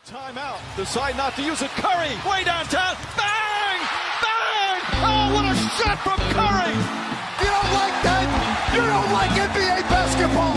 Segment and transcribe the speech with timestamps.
[0.00, 0.56] Timeout.
[0.74, 1.70] Decide not to use it.
[1.76, 2.96] Curry, way downtown.
[3.14, 3.80] Bang!
[4.24, 4.80] Bang!
[5.04, 6.72] Oh, what a shot from Curry!
[7.42, 8.24] You don't like that?
[8.74, 10.54] You don't like NBA basketball!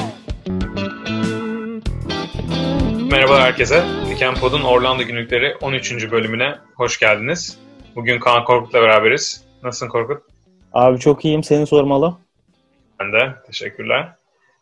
[3.11, 3.83] Merhaba herkese.
[4.09, 6.11] Piken Pod'un Orlando Günlükleri 13.
[6.11, 7.57] bölümüne hoş geldiniz.
[7.95, 9.43] Bugün Kaan Korkut'la beraberiz.
[9.63, 10.23] Nasılsın Korkut?
[10.73, 11.43] Abi çok iyiyim.
[11.43, 12.17] Seni sormalı.
[12.99, 13.35] Ben de.
[13.47, 14.15] Teşekkürler.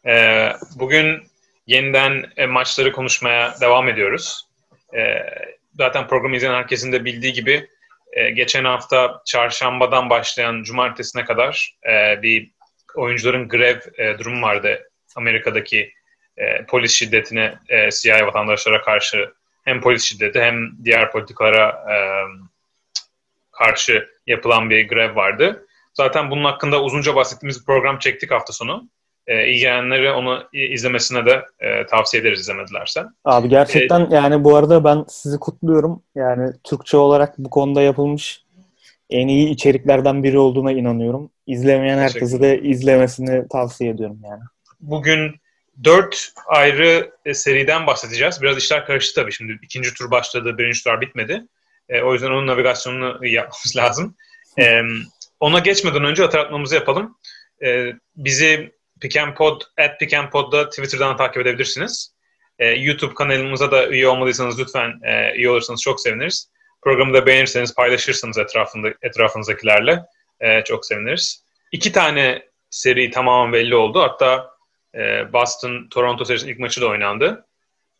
[0.05, 1.23] Ee, bugün
[1.67, 4.42] yeniden e, maçları konuşmaya devam ediyoruz.
[4.95, 5.25] Ee,
[5.73, 7.67] zaten programı izleyen herkesin de bildiği gibi
[8.13, 12.51] e, geçen hafta çarşambadan başlayan cumartesine kadar e, bir
[12.95, 15.93] oyuncuların grev e, durumu vardı Amerika'daki
[16.37, 19.33] e, polis şiddetine e, siyahi vatandaşlara karşı
[19.65, 21.95] hem polis şiddeti hem diğer politikalara e,
[23.51, 25.67] karşı yapılan bir grev vardı.
[25.93, 28.89] Zaten bunun hakkında uzunca bahsettiğimiz bir program çektik hafta sonu.
[29.27, 33.03] E, ilgilenenlere onu izlemesine de e, tavsiye ederiz izlemedilerse.
[33.25, 36.03] Abi gerçekten ee, yani bu arada ben sizi kutluyorum.
[36.15, 38.43] Yani Türkçe olarak bu konuda yapılmış
[39.09, 41.31] en iyi içeriklerden biri olduğuna inanıyorum.
[41.47, 44.41] İzlemeyen herkese de izlemesini tavsiye ediyorum yani.
[44.79, 45.35] Bugün
[45.83, 48.41] dört ayrı e, seriden bahsedeceğiz.
[48.41, 49.59] Biraz işler karıştı tabii şimdi.
[49.61, 51.45] ikinci tur başladı, birinci tur bitmedi.
[51.89, 54.15] E, o yüzden onun navigasyonunu yapmamız lazım.
[54.59, 54.81] E,
[55.39, 57.17] ona geçmeden önce hatırlatmamızı yapalım.
[57.65, 58.71] E, bizi
[59.03, 62.13] Pikenpod, at Pikenpod'da Twitter'dan takip edebilirsiniz.
[62.59, 66.49] E, YouTube kanalımıza da üye olmadıysanız lütfen e, üye olursanız çok seviniriz.
[66.81, 70.03] Programı da beğenirseniz, paylaşırsınız etrafında, etrafınızdakilerle
[70.39, 71.43] e, çok seviniriz.
[71.71, 74.01] İki tane seri tamamen belli oldu.
[74.01, 74.49] Hatta
[74.95, 74.99] e,
[75.33, 77.45] Boston-Toronto serisinin ilk maçı da oynandı.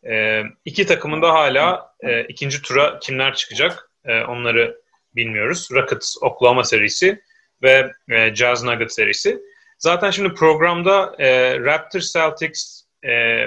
[0.06, 4.80] E, iki takımın da hala e, ikinci tura kimler çıkacak e, onları
[5.16, 5.68] bilmiyoruz.
[5.72, 7.22] Rockets Oklahoma serisi
[7.62, 9.40] ve e, Jazz Nuggets serisi.
[9.78, 13.44] Zaten şimdi programda e, Raptors Celtics, e,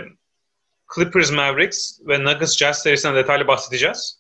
[0.96, 4.20] Clippers Mavericks ve Nuggets Jazz serisinden detaylı bahsedeceğiz.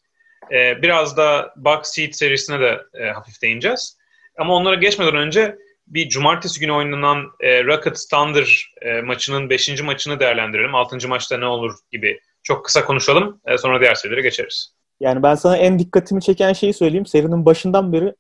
[0.52, 3.98] E, biraz da Bucks Heat serisine de e, hafif değineceğiz.
[4.38, 9.82] Ama onlara geçmeden önce bir cumartesi günü oynanan e, Rockets Thunder e, maçının 5.
[9.82, 10.76] maçını değerlendirelim.
[10.76, 11.08] 6.
[11.08, 13.42] maçta ne olur gibi çok kısa konuşalım.
[13.46, 14.74] E, sonra diğer serilere geçeriz.
[15.00, 17.06] Yani ben sana en dikkatimi çeken şeyi söyleyeyim.
[17.06, 18.14] Serinin başından beri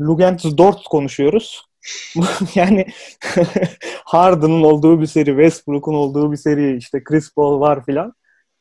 [0.00, 1.62] Lugentus Dort konuşuyoruz.
[2.54, 2.86] yani
[4.04, 8.14] Harden'ın olduğu bir seri, Westbrook'un olduğu bir seri, işte Chris Paul var filan.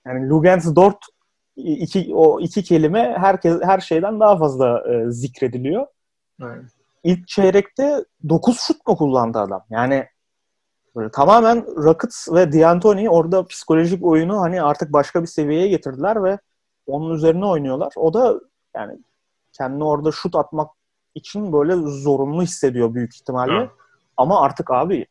[0.07, 0.97] Yani Lugens Dort
[1.55, 5.87] iki, o iki kelime herkes her şeyden daha fazla e, zikrediliyor.
[6.41, 6.65] Evet.
[7.03, 9.65] İlk çeyrekte 9 şut mu kullandı adam?
[9.69, 10.07] Yani
[10.95, 16.39] böyle tamamen Rockets ve D'Antoni orada psikolojik oyunu hani artık başka bir seviyeye getirdiler ve
[16.87, 17.93] onun üzerine oynuyorlar.
[17.95, 18.39] O da
[18.75, 18.99] yani
[19.53, 20.71] kendini orada şut atmak
[21.16, 23.61] için böyle zorunlu hissediyor büyük ihtimalle.
[23.61, 23.69] Hı.
[24.17, 25.05] Ama artık abi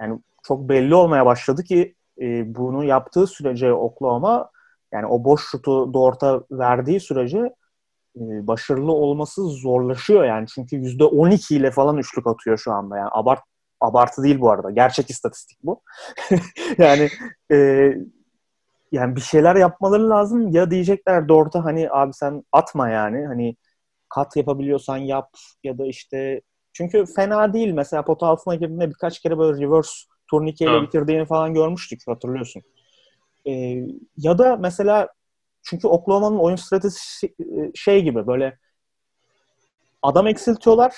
[0.00, 4.50] yani çok belli olmaya başladı ki e, bunu yaptığı sürece Oklahoma
[4.92, 7.38] yani o boş şutu Dort'a verdiği sürece
[8.16, 10.46] e, başarılı olması zorlaşıyor yani.
[10.46, 12.96] Çünkü %12 ile falan üçlük atıyor şu anda.
[12.96, 13.40] Yani abart
[13.80, 14.70] abartı değil bu arada.
[14.70, 15.82] Gerçek istatistik bu.
[16.78, 17.08] yani
[17.52, 17.56] e,
[18.92, 20.48] yani bir şeyler yapmaları lazım.
[20.48, 23.26] Ya diyecekler Dort'a hani abi sen atma yani.
[23.26, 23.56] Hani
[24.08, 25.30] kat yapabiliyorsan yap
[25.64, 26.40] ya da işte
[26.72, 27.72] çünkü fena değil.
[27.72, 29.92] Mesela pot altına girdiğinde birkaç kere böyle reverse
[30.30, 32.62] turnikeyle bitirdiğini falan görmüştük hatırlıyorsun.
[33.46, 33.76] Ee,
[34.16, 35.08] ya da mesela
[35.62, 37.34] çünkü Oklahoma'nın oyun stratejisi
[37.74, 38.58] şey gibi böyle
[40.02, 40.94] adam eksiltiyorlar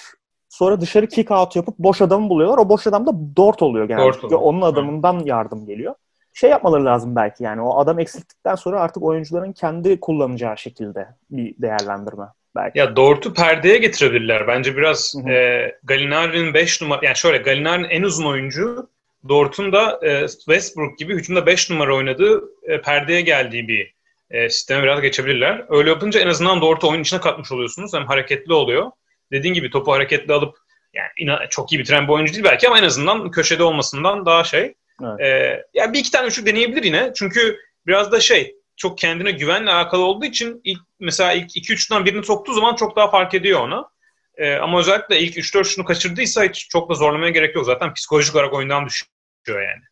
[0.48, 2.58] sonra dışarı kick out yapıp boş adamı buluyorlar.
[2.58, 4.02] O boş adam da Dort oluyor genelde.
[4.36, 5.94] Onun adamından yardım geliyor.
[6.32, 11.54] Şey yapmaları lazım belki yani o adam eksilttikten sonra artık oyuncuların kendi kullanacağı şekilde bir
[11.62, 12.24] değerlendirme
[12.56, 12.78] belki.
[12.78, 14.46] Ya Dort'u perdeye getirebilirler.
[14.46, 18.88] Bence biraz e, Galinari'nin 5 numara yani şöyle Galinari'nin en uzun oyuncu
[19.28, 23.94] Dort'un da e, Westbrook gibi hücumda 5 numara oynadığı e, perdeye geldiği bir
[24.30, 25.64] e, sisteme biraz geçebilirler.
[25.68, 27.94] Öyle yapınca en azından Dort'u oyun içine katmış oluyorsunuz.
[27.94, 28.90] Hem hareketli oluyor.
[29.32, 30.56] Dediğin gibi topu hareketli alıp
[30.94, 34.44] yani ina, çok iyi bitiren bir oyuncu değil belki ama en azından köşede olmasından daha
[34.44, 34.74] şey.
[35.02, 35.20] Evet.
[35.20, 37.12] E, yani bir iki tane üçlük deneyebilir yine.
[37.16, 42.24] Çünkü biraz da şey çok kendine güvenle alakalı olduğu için ilk mesela ilk 2-3'ten birini
[42.24, 43.88] soktuğu zaman çok daha fark ediyor ona.
[44.36, 47.66] Ee, ama özellikle ilk 3-4 şunu kaçırdıysa hiç çok da zorlamaya gerek yok.
[47.66, 49.82] Zaten psikolojik olarak oyundan düşüyor yani.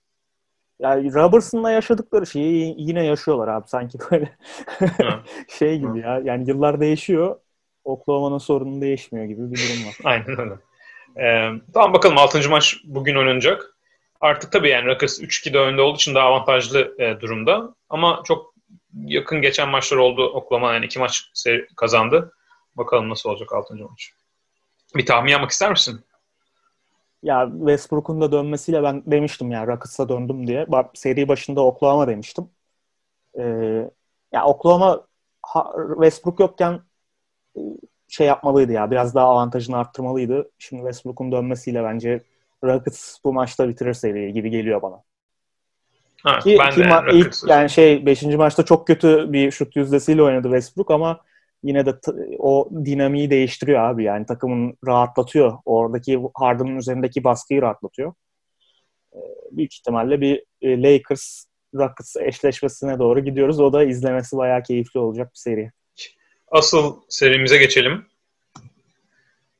[0.80, 4.36] Yani Robertson'la yaşadıkları şeyi yine yaşıyorlar abi sanki böyle
[5.58, 6.20] şey gibi ya.
[6.24, 7.36] Yani yıllar değişiyor.
[7.84, 9.96] Oklahoma'nın sorunu değişmiyor gibi bir durum var.
[10.04, 10.54] Aynen öyle.
[11.16, 12.50] Ee, tamam bakalım 6.
[12.50, 13.74] maç bugün oynanacak.
[14.20, 17.74] Artık tabii yani Rockets 3-2'de önde olduğu için daha avantajlı e, durumda.
[17.90, 18.57] Ama çok
[18.94, 20.26] yakın geçen maçlar oldu.
[20.26, 21.32] Oklahoma yani iki maç
[21.76, 22.32] kazandı.
[22.76, 23.74] Bakalım nasıl olacak 6.
[23.74, 24.12] maç.
[24.96, 26.00] Bir tahmin yapmak ister misin?
[27.22, 30.66] Ya Westbrook'un da dönmesiyle ben demiştim ya Rockets'a döndüm diye.
[30.94, 32.50] Seri başında Oklahoma demiştim.
[33.38, 33.90] Ee,
[34.32, 35.06] ya Oklahoma
[35.94, 36.80] Westbrook yokken
[37.56, 37.60] e,
[38.08, 38.90] şey yapmalıydı ya.
[38.90, 40.50] Biraz daha avantajını arttırmalıydı.
[40.58, 42.22] Şimdi Westbrook'un dönmesiyle bence
[42.64, 45.02] Rockets bu maçta bitirir seriyi gibi geliyor bana.
[46.24, 48.22] Ha, ki, ben ki ma- ilk yani şey 5.
[48.22, 51.20] maçta çok kötü bir şut yüzdesiyle oynadı Westbrook ama
[51.62, 54.04] yine de t- o dinamiği değiştiriyor abi.
[54.04, 55.58] Yani takımın rahatlatıyor.
[55.64, 58.12] Oradaki Harden'ın üzerindeki baskıyı rahatlatıyor.
[59.12, 59.18] Ee,
[59.50, 61.44] büyük ihtimalle bir e, Lakers
[61.74, 63.60] Rockets eşleşmesine doğru gidiyoruz.
[63.60, 65.72] O da izlemesi bayağı keyifli olacak bir seri.
[66.50, 68.06] Asıl serimize geçelim.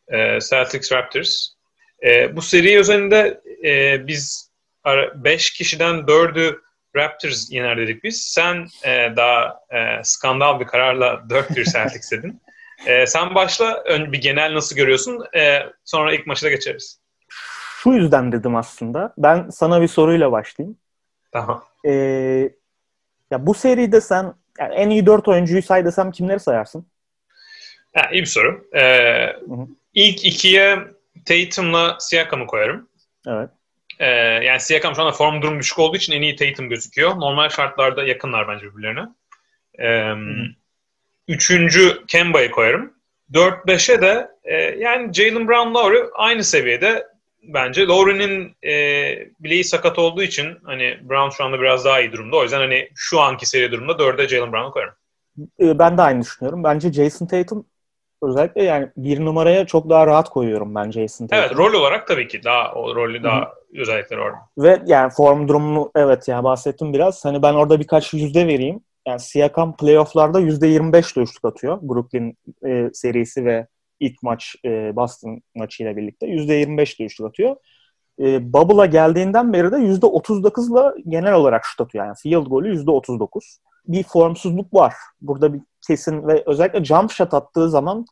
[0.09, 1.49] Ee, Celtics Raptors.
[2.07, 4.48] Ee, bu seri üzerinde e, biz
[5.15, 6.61] 5 kişiden 4'ü
[6.97, 8.21] Raptors yener dedik biz.
[8.21, 12.43] Sen e, daha e, skandal bir kararla 4-1 Celtics dedin.
[12.87, 13.83] E, sen başla.
[13.85, 15.25] Ön, bir genel nasıl görüyorsun?
[15.37, 17.01] E, sonra ilk maçı da geçeriz.
[17.83, 19.15] Şu yüzden dedim aslında.
[19.19, 20.79] Ben sana bir soruyla başlayayım.
[21.33, 21.65] Tamam.
[21.87, 21.93] Ee,
[23.31, 26.87] ya bu seride sen yani en iyi 4 oyuncuyu say desem kimleri sayarsın?
[27.95, 28.69] Ha, iyi bir soru.
[28.77, 29.37] Ee,
[29.95, 30.79] ilk ikiye
[31.25, 32.89] Tatum'la Siakam'ı koyarım.
[33.27, 33.51] Evet.
[33.99, 34.07] Ee,
[34.45, 37.11] yani Siakam şu anda form durum düşük olduğu için en iyi Tatum gözüküyor.
[37.11, 39.09] Normal şartlarda yakınlar bence birbirlerine.
[39.81, 40.15] Ee,
[41.29, 42.93] üçüncü Kemba'yı koyarım.
[43.33, 47.07] 4-5'e de e, yani Jalen Brown Lowry aynı seviyede
[47.43, 47.87] bence.
[47.87, 48.73] Lowry'nin e,
[49.41, 52.37] bileği sakat olduğu için hani Brown şu anda biraz daha iyi durumda.
[52.37, 54.95] O yüzden hani şu anki seri durumda 4'e Jalen Brown'u koyarım.
[55.61, 56.65] Ee, ben de aynı düşünüyorum.
[56.65, 57.67] Bence Jason Tatum
[58.23, 61.45] özellikle yani bir numaraya çok daha rahat koyuyorum ben Jason Tatum.
[61.45, 63.58] Evet rol olarak tabii ki daha o rolü daha.
[63.75, 64.39] Özellikleri orada.
[64.59, 67.25] Ve yani form durumunu evet yani bahsettim biraz.
[67.25, 68.81] Hani ben orada birkaç yüzde vereyim.
[69.07, 71.79] Yani Siakam playofflarda %25 ile üçlük atıyor.
[71.83, 72.37] Brooklyn
[72.67, 73.67] e, serisi ve
[74.01, 76.27] ilk maç e, Boston maçıyla birlikte.
[76.27, 77.57] %25 ile üçlük atıyor.
[78.21, 82.05] E, Bubble'a geldiğinden beri de %39'la genel olarak şut atıyor.
[82.05, 83.59] Yani field golü %39.
[83.87, 84.95] Bir formsuzluk var.
[85.21, 88.07] Burada bir kesin ve özellikle jump shot attığı zaman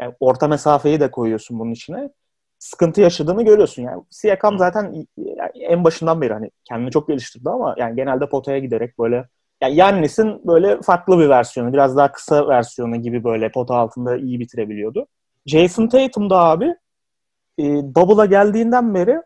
[0.00, 2.10] yani orta mesafeyi de koyuyorsun bunun içine.
[2.58, 3.82] Sıkıntı yaşadığını görüyorsun.
[3.82, 5.06] Yani Siakam zaten
[5.54, 9.28] en başından beri hani kendini çok geliştirdi ama yani genelde potaya giderek böyle
[9.60, 14.40] yani Yannis'in böyle farklı bir versiyonu, biraz daha kısa versiyonu gibi böyle pota altında iyi
[14.40, 15.06] bitirebiliyordu.
[15.46, 16.74] Jason Tatum da abi
[17.58, 17.64] e,
[17.94, 19.22] Bubble'a geldiğinden beri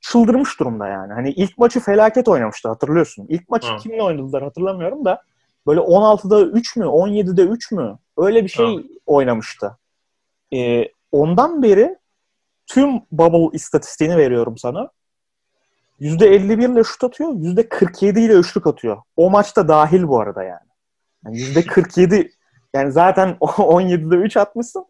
[0.00, 1.12] çıldırmış durumda yani.
[1.12, 3.26] Hani ilk maçı felaket oynamıştı hatırlıyorsun.
[3.28, 3.76] İlk maçı Hı.
[3.76, 5.22] kimle oynadılar hatırlamıyorum da
[5.66, 8.82] böyle 16'da 3 mü 17'de 3 mü öyle bir şey Hı.
[9.06, 9.78] oynamıştı.
[10.54, 11.96] E, ondan beri
[12.68, 14.90] tüm Bubble istatistiğini veriyorum sana.
[16.00, 18.96] %51 ile şut atıyor, %47 ile üçlük atıyor.
[19.16, 20.68] O maçta dahil bu arada yani.
[21.24, 22.30] yani %47
[22.74, 24.86] yani zaten 17'de 3 atmışsın.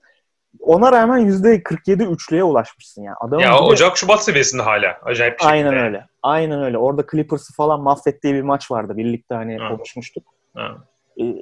[0.61, 3.17] Ona rağmen %47 üçlüye ulaşmışsın yani.
[3.21, 3.59] Adamın ya bile...
[3.59, 4.99] Ocak Şubat seviyesinde hala.
[5.03, 5.53] Acayip bir şey.
[5.53, 6.07] Aynen öyle.
[6.23, 6.79] Aynen öyle.
[6.79, 8.97] Orada Clippers'ı falan mahvettiği bir maç vardı.
[8.97, 9.69] Birlikte hani ha.
[9.69, 10.25] konuşmuştuk.
[10.55, 10.77] Ha.
[11.21, 11.35] Ee,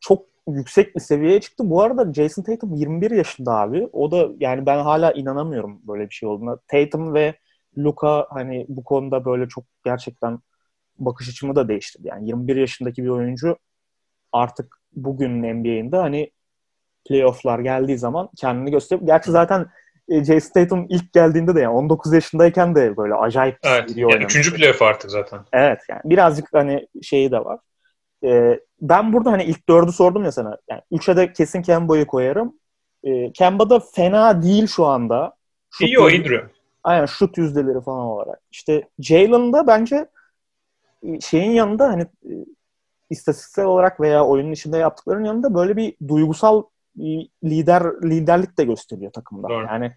[0.00, 0.22] çok
[0.54, 1.70] yüksek bir seviyeye çıktı.
[1.70, 3.88] Bu arada Jason Tatum 21 yaşında abi.
[3.92, 6.58] O da yani ben hala inanamıyorum böyle bir şey olduğuna.
[6.68, 7.34] Tatum ve
[7.78, 10.38] Luka hani bu konuda böyle çok gerçekten
[10.98, 12.08] bakış açımı da değiştirdi.
[12.08, 13.56] Yani 21 yaşındaki bir oyuncu
[14.32, 16.30] artık bugün NBA'inde hani
[17.08, 19.06] playofflar geldiği zaman kendini gösteriyor.
[19.06, 19.66] Gerçi zaten
[20.08, 24.24] e, Jason Tatum ilk geldiğinde de yani 19 yaşındayken de böyle acayip evet, bir yani
[24.24, 25.40] Üçüncü playoff artık zaten.
[25.52, 27.58] Evet yani birazcık hani şeyi de var.
[28.24, 30.58] Ee, ben burada hani ilk dördü sordum ya sana.
[30.70, 32.54] Yani üçe de kesin Kemba'yı koyarım.
[33.04, 35.36] Ee, Kemba da fena değil şu anda.
[35.70, 36.50] Şut iyi o duruyor.
[36.84, 38.40] Aynen şut yüzdeleri falan olarak.
[38.50, 40.08] İşte Jalen'da bence
[41.02, 42.32] e, şeyin yanında hani e,
[43.10, 46.62] istatistiksel olarak veya oyunun içinde yaptıklarının yanında böyle bir duygusal
[47.44, 49.48] lider liderlik de gösteriyor takımda.
[49.48, 49.66] Doğru.
[49.66, 49.92] Yani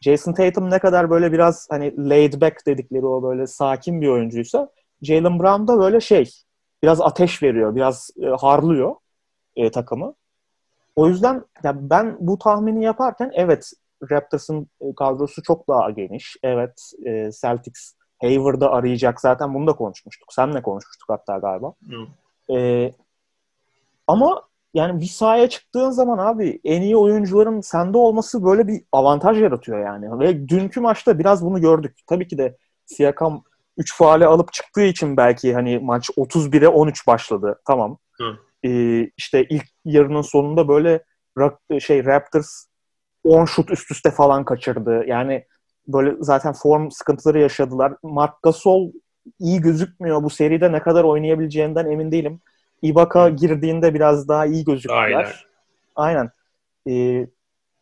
[0.00, 4.68] Jason Tatum ne kadar böyle biraz hani laid back dedikleri o böyle sakin bir oyuncuysa
[5.02, 6.30] Jalen Brown da böyle şey
[6.82, 8.94] biraz ateş veriyor, biraz e, harlıyor
[9.56, 10.14] e, takımı.
[10.96, 13.72] O yüzden ya ben bu tahmini yaparken evet
[14.10, 16.36] Raptors'ın e, kadrosu çok daha geniş.
[16.42, 19.20] Evet e, Celtics Hayward'ı arayacak.
[19.20, 20.32] Zaten bunu da konuşmuştuk.
[20.32, 21.72] Senle konuşmuştuk hatta galiba.
[22.50, 22.90] E,
[24.06, 24.42] ama
[24.74, 29.78] yani bir sahaya çıktığın zaman abi en iyi oyuncuların sende olması böyle bir avantaj yaratıyor
[29.78, 30.18] yani.
[30.18, 31.98] Ve dünkü maçta biraz bunu gördük.
[32.06, 33.44] Tabii ki de Siakam
[33.78, 37.60] 3 faale alıp çıktığı için belki hani maç 31'e 13 başladı.
[37.66, 37.98] Tamam.
[38.12, 38.36] Hı.
[38.64, 41.04] Ee, işte ilk yarının sonunda böyle
[41.80, 42.66] şey Raptors
[43.24, 45.04] 10 şut üst üste falan kaçırdı.
[45.06, 45.46] Yani
[45.88, 47.94] böyle zaten form sıkıntıları yaşadılar.
[48.02, 48.92] Mark Gasol
[49.38, 50.22] iyi gözükmüyor.
[50.22, 52.40] Bu seride ne kadar oynayabileceğinden emin değilim.
[52.82, 54.96] Ibaka girdiğinde biraz daha iyi gözüktüler.
[54.96, 55.26] Aynen.
[55.96, 56.30] Aynen.
[56.88, 57.26] Ee,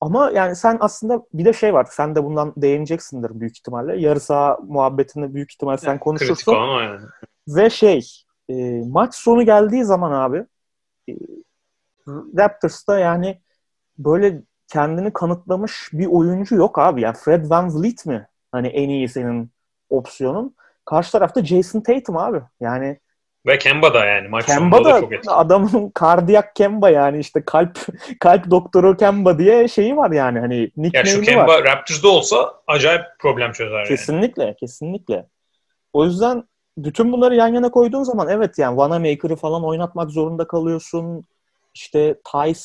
[0.00, 1.86] ama yani sen aslında bir de şey var.
[1.90, 4.00] Sen de bundan değineceksindir büyük ihtimalle.
[4.00, 6.52] Yarı saha muhabbetini büyük ihtimalle sen yani, konuşursun.
[6.54, 7.00] Yani.
[7.48, 8.10] Ve şey
[8.48, 10.46] e, maç sonu geldiği zaman abi
[11.08, 11.12] e,
[12.08, 13.40] Raptors'ta yani
[13.98, 17.00] böyle kendini kanıtlamış bir oyuncu yok abi.
[17.00, 18.28] Yani Fred Van Vliet mi?
[18.52, 19.50] Hani en iyi senin
[19.90, 20.54] opsiyonun.
[20.84, 22.42] Karşı tarafta Jason Tatum abi.
[22.60, 23.00] Yani
[23.46, 27.78] ve Kemba da yani maç Kemba da, da adamın kardiyak Kemba yani işte kalp
[28.20, 31.64] kalp doktoru Kemba diye şeyi var yani hani nickname'i ya şu Kemba var.
[31.64, 34.56] Raptors'da olsa acayip problem çözer Kesinlikle, yani.
[34.56, 35.26] kesinlikle.
[35.92, 36.44] O yüzden
[36.78, 41.24] bütün bunları yan yana koyduğun zaman evet yani Vanamaker'ı falan oynatmak zorunda kalıyorsun.
[41.74, 42.60] İşte Tice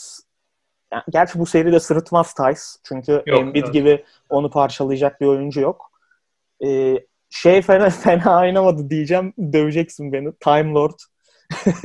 [0.91, 2.62] yani gerçi bu seride sırıtmaz Tice.
[2.84, 3.74] Çünkü yok, Embiid evet.
[3.74, 5.91] gibi onu parçalayacak bir oyuncu yok.
[6.65, 9.34] Ee, şey fena, fena oynamadı diyeceğim.
[9.53, 10.34] Döveceksin beni.
[10.34, 11.00] Time Lord.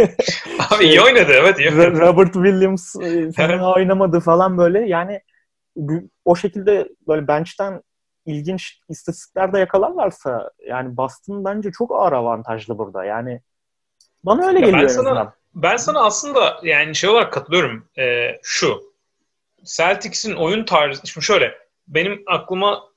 [0.70, 1.59] Abi iyi oynadı evet.
[1.59, 2.00] Iyi oynadı.
[2.00, 4.88] Robert Williams e, fena oynamadı falan böyle.
[4.88, 5.20] Yani
[6.25, 7.82] o şekilde böyle bench'ten
[8.26, 13.04] ilginç istatistikler de yakalarlarsa yani Boston bence çok ağır avantajlı burada.
[13.04, 13.40] Yani
[14.25, 17.88] bana öyle ya geliyor ben sana, Ben sana aslında yani şey olarak katılıyorum.
[17.99, 18.82] Ee, şu
[19.64, 21.54] Celtics'in oyun tarzı şimdi şöyle
[21.88, 22.89] benim aklıma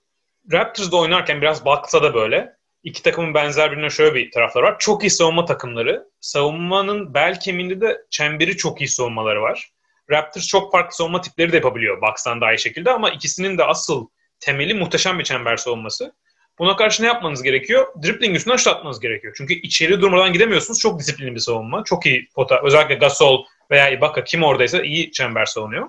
[0.52, 4.76] Raptors'da oynarken biraz baksa da böyle iki takımın benzer birbirine şöyle bir tarafları var.
[4.80, 6.06] Çok iyi savunma takımları.
[6.20, 9.70] Savunmanın bel kemiğinde de çemberi çok iyi savunmaları var.
[10.10, 14.08] Raptors çok farklı savunma tipleri de yapabiliyor Bucks'tan daha iyi şekilde ama ikisinin de asıl
[14.40, 16.14] temeli muhteşem bir çember savunması.
[16.60, 17.88] Buna karşı ne yapmanız gerekiyor?
[18.04, 19.34] Dribbling üstünden şut atmanız gerekiyor.
[19.38, 20.80] Çünkü içeri durmadan gidemiyorsunuz.
[20.80, 21.84] Çok disiplinli bir savunma.
[21.84, 22.62] Çok iyi pota.
[22.64, 25.88] Özellikle Gasol veya Ibaka kim oradaysa iyi çember savunuyor.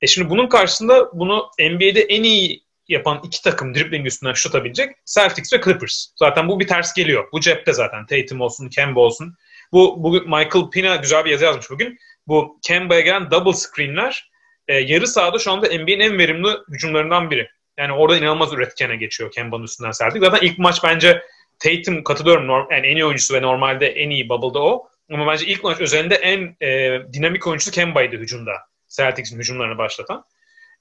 [0.00, 4.96] E şimdi bunun karşısında bunu NBA'de en iyi yapan iki takım dribbling üstünden şut atabilecek
[5.14, 6.06] Celtics ve Clippers.
[6.16, 7.28] Zaten bu bir ters geliyor.
[7.32, 8.06] Bu cepte zaten.
[8.06, 9.34] Tatum olsun, Kemba olsun.
[9.72, 11.98] Bu bugün Michael Pina güzel bir yazı yazmış bugün.
[12.26, 14.30] Bu Kemba'ya gelen double screenler
[14.68, 17.48] e, yarı sahada şu anda NBA'nin en verimli hücumlarından biri.
[17.78, 20.24] Yani orada inanılmaz üretkene geçiyor Kemba'nın üstünden Celtics.
[20.24, 21.22] Zaten ilk maç bence
[21.58, 22.66] Tatum katılıyorum.
[22.70, 24.88] Yani en iyi oyuncusu ve normalde en iyi bubble'da o.
[25.12, 28.52] Ama bence ilk maç üzerinde en e, dinamik oyuncusu Kemba'ydı hücumda.
[28.88, 30.24] Celtics'in hücumlarını başlatan.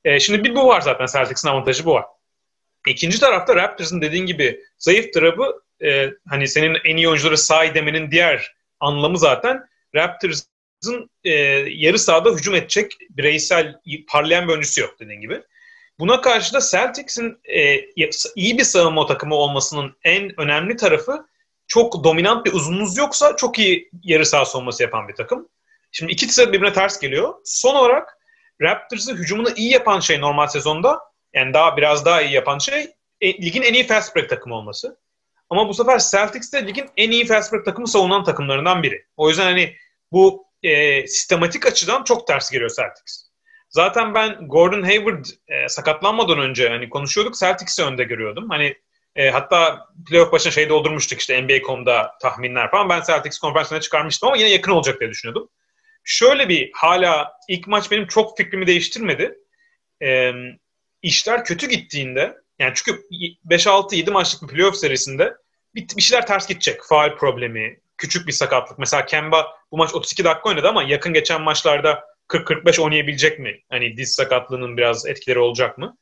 [0.06, 2.06] E, şimdi bir bu var zaten Celtics'in avantajı bu var.
[2.88, 8.12] İkinci tarafta Raptors'ın dediğin gibi zayıf tarafı e, hani senin en iyi oyuncuları say demenin
[8.12, 11.32] diğer anlamı zaten Raptors'ın e,
[11.70, 13.76] yarı sahada hücum edecek bireysel
[14.08, 15.42] parlayan bir oyuncusu yok dediğin gibi.
[16.00, 17.80] Buna karşı da Celtics'in e,
[18.36, 21.26] iyi bir savunma takımı olmasının en önemli tarafı
[21.68, 25.50] çok dominant bir uzunluğunuz yoksa çok iyi yarı saha savunması yapan bir takım.
[25.92, 27.34] Şimdi iki ikisi birbirine ters geliyor.
[27.44, 28.18] Son olarak
[28.64, 31.00] Raptors'ı hücumunu iyi yapan şey normal sezonda
[31.34, 32.92] yani daha biraz daha iyi yapan şey
[33.22, 34.98] e, ligin en iyi fast break takımı olması.
[35.50, 39.06] Ama bu sefer Celtics de ligin en iyi fast break takımı savunan takımlarından biri.
[39.18, 39.76] O yüzden hani
[40.12, 43.30] bu e, sistematik açıdan çok ters geliyor Celtics.
[43.70, 48.50] Zaten ben Gordon Hayward e, sakatlanmadan önce hani konuşuyorduk Celtics'i önde görüyordum.
[48.50, 48.76] Hani
[49.16, 52.90] e, hatta playoff başına şey doldurmuştuk işte NBA.com'da tahminler falan.
[52.90, 55.50] Ben Celtics konferansına çıkarmıştım ama yine yakın olacak diye düşünüyordum
[56.04, 59.38] şöyle bir hala ilk maç benim çok fikrimi değiştirmedi.
[60.02, 60.32] E,
[61.02, 63.02] işler kötü gittiğinde yani çünkü
[63.50, 65.34] 5-6-7 maçlık bir playoff serisinde
[65.76, 66.84] bir, bir şeyler ters gidecek.
[66.90, 68.80] Faal problemi, küçük bir sakatlık.
[68.80, 73.60] Mesela Kemba bu maç 32 dakika oynadı ama yakın geçen maçlarda 40-45 oynayabilecek mi?
[73.70, 75.98] Hani diz sakatlığının biraz etkileri olacak mı?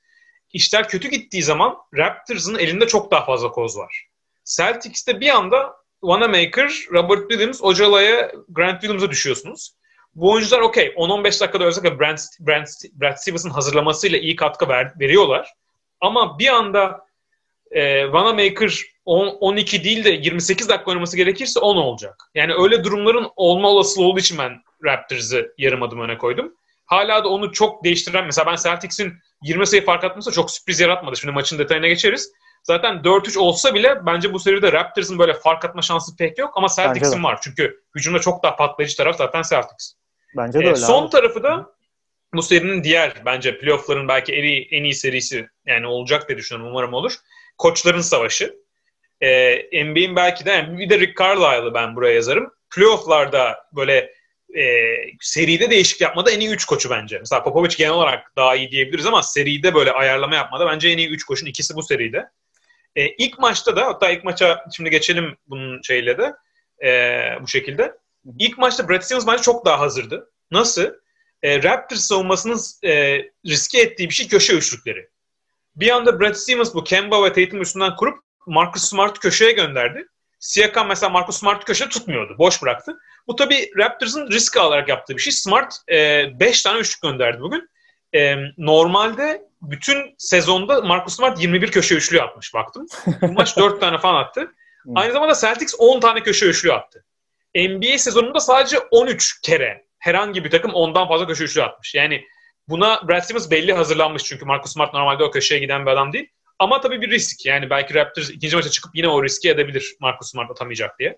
[0.53, 4.07] İşler kötü gittiği zaman Raptors'ın elinde çok daha fazla koz var.
[4.45, 9.75] Celtics'te bir anda Wanamaker, Robert Williams, Ocala'ya, Grant Williams'a düşüyorsunuz
[10.15, 15.53] bu oyuncular okey 10-15 dakikada özellikle Brand, Brand, Brad Stevens'ın hazırlamasıyla iyi katkı ver, veriyorlar.
[16.01, 17.05] Ama bir anda
[17.71, 22.23] e, Vanamaker 10, 12 değil de 28 dakika oynaması gerekirse 10 olacak.
[22.35, 26.53] Yani öyle durumların olma olasılığı olduğu için ben Raptors'ı yarım adım öne koydum.
[26.85, 29.13] Hala da onu çok değiştiren mesela ben Celtics'in
[29.43, 31.17] 20 sayı fark atması çok sürpriz yaratmadı.
[31.17, 32.31] Şimdi maçın detayına geçeriz.
[32.63, 36.67] Zaten 4-3 olsa bile bence bu seride Raptors'ın böyle fark atma şansı pek yok ama
[36.75, 37.39] Celtics'in var.
[37.43, 39.93] Çünkü hücumda çok daha patlayıcı taraf zaten Celtics.
[40.37, 40.75] Bence de e, öyle.
[40.75, 41.09] Son abi.
[41.09, 41.75] tarafı da
[42.33, 46.71] bu serinin diğer bence playoff'ların belki en iyi, en iyi serisi yani olacak diye düşünüyorum.
[46.71, 47.13] Umarım olur.
[47.57, 48.55] Koçların savaşı.
[49.21, 52.53] Ee, NBA'in belki de yani bir de Rick Carlisle'ı ben buraya yazarım.
[52.75, 54.13] Playoff'larda böyle
[54.57, 57.19] e, seride değişik yapmada en iyi 3 koçu bence.
[57.19, 61.09] Mesela Popovic genel olarak daha iyi diyebiliriz ama seride böyle ayarlama yapmada bence en iyi
[61.09, 62.25] 3 koçun ikisi bu seride.
[62.95, 66.33] E, ilk maçta da hatta ilk maça şimdi geçelim bunun şeyle de
[66.87, 67.93] e, bu şekilde.
[68.39, 70.31] İlk maçta Brad Stevens bence çok daha hazırdı.
[70.51, 70.85] Nasıl?
[71.43, 75.09] E, Raptors savunmasının e, riske ettiği bir şey köşe üçlükleri.
[75.75, 80.07] Bir anda Brad Stevens bu Kemba ve Tatum üstünden kurup Marcus Smart'ı köşeye gönderdi.
[80.39, 82.35] Siakam mesela Marcus Smart'ı köşede tutmuyordu.
[82.37, 82.97] Boş bıraktı.
[83.27, 85.33] Bu tabii Raptors'ın risk alarak yaptığı bir şey.
[85.33, 87.69] Smart 5 e, tane üçlük gönderdi bugün.
[88.15, 92.87] E, normalde bütün sezonda Marcus Smart 21 köşe üçlü atmış baktım.
[93.21, 94.51] Bu maç 4 tane falan attı.
[94.95, 97.05] Aynı zamanda Celtics 10 tane köşe üçlü attı.
[97.55, 101.95] NBA sezonunda sadece 13 kere herhangi bir takım ondan fazla köşe üçlü atmış.
[101.95, 102.25] Yani
[102.67, 106.29] buna Brad Stevens belli hazırlanmış çünkü Marcus Smart normalde o köşeye giden bir adam değil.
[106.59, 107.45] Ama tabii bir risk.
[107.45, 111.17] Yani belki Raptors ikinci maça çıkıp yine o riski edebilir Marcus Smart atamayacak diye.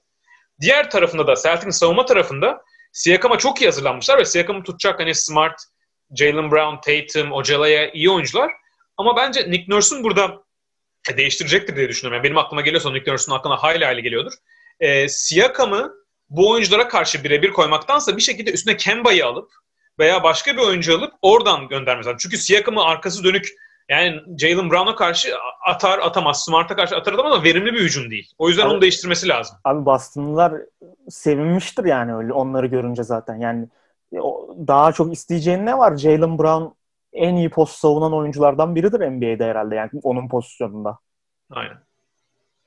[0.62, 2.62] Diğer tarafında da Celtic'in savunma tarafında
[2.92, 5.62] Siakam'a çok iyi hazırlanmışlar ve Siakam'ı tutacak hani Smart,
[6.16, 8.52] Jalen Brown, Tatum, Ojalaya iyi oyuncular.
[8.98, 10.44] Ama bence Nick Nurse'un burada
[11.18, 12.16] değiştirecektir diye düşünüyorum.
[12.16, 14.34] Yani benim aklıma geliyorsa Nick Nurse'un aklına hayli hayli geliyordur.
[14.80, 15.94] E, Siakam'ı
[16.34, 19.52] bu oyunculara karşı birebir koymaktansa bir şekilde üstüne Kemba'yı alıp
[20.00, 22.18] veya başka bir oyuncu alıp oradan göndermesi lazım.
[22.22, 23.48] Çünkü Siakam'ı arkası dönük
[23.90, 25.36] yani Jalen Brown'a karşı
[25.68, 26.44] atar atamaz.
[26.44, 28.32] Smart'a karşı atar atamaz ama verimli bir hücum değil.
[28.38, 29.58] O yüzden abi, onu değiştirmesi lazım.
[29.63, 30.54] Abi Boston'lılar
[31.10, 33.40] sevinmiştir yani öyle onları görünce zaten.
[33.40, 33.68] Yani
[34.68, 35.98] daha çok isteyeceğin ne var?
[35.98, 36.74] Jalen Brown
[37.13, 41.00] en iyi post savunan oyunculardan biridir NBA'de herhalde yani onun pozisyonunda.
[41.52, 41.78] Aynen.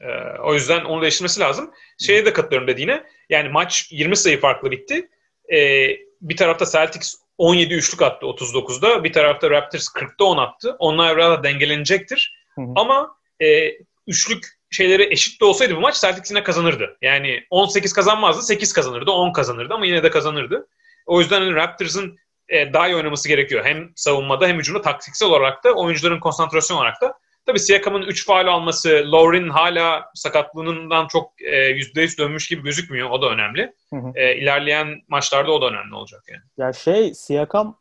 [0.01, 1.71] Ee, o yüzden onu değiştirmesi lazım.
[1.99, 3.05] Şeye de katılıyorum dediğine.
[3.31, 5.09] Yani maç 20 sayı farklı bitti.
[5.53, 5.89] Ee,
[6.21, 9.05] bir tarafta Celtics 17 üçlük attı 39'da.
[9.05, 10.77] Bir tarafta Raptors 40'da 10 attı.
[10.79, 12.37] Onlar biraz dengelenecektir.
[12.55, 12.73] Hı hı.
[12.77, 13.73] Ama e,
[14.07, 16.97] üçlük şeyleri eşit de olsaydı bu maç Celtics yine kazanırdı.
[17.03, 20.69] Yani 18 kazanmazdı, 8 kazanırdı, 10 kazanırdı ama yine de kazanırdı.
[21.07, 23.65] O yüzden hani Raptors'ın e, daha iyi oynaması gerekiyor.
[23.65, 27.19] Hem savunmada hem hücumda taktiksel olarak da oyuncuların konsantrasyon olarak da.
[27.47, 33.11] Tabii Siakam'ın 3 faal alması, Lauren hala sakatlığından çok e, %100 dönmüş gibi gözükmüyor.
[33.11, 33.73] O da önemli.
[33.91, 34.13] Hı hı.
[34.15, 36.43] E, ilerleyen maçlarda o da önemli olacak yani.
[36.59, 37.79] Ya şey Siakam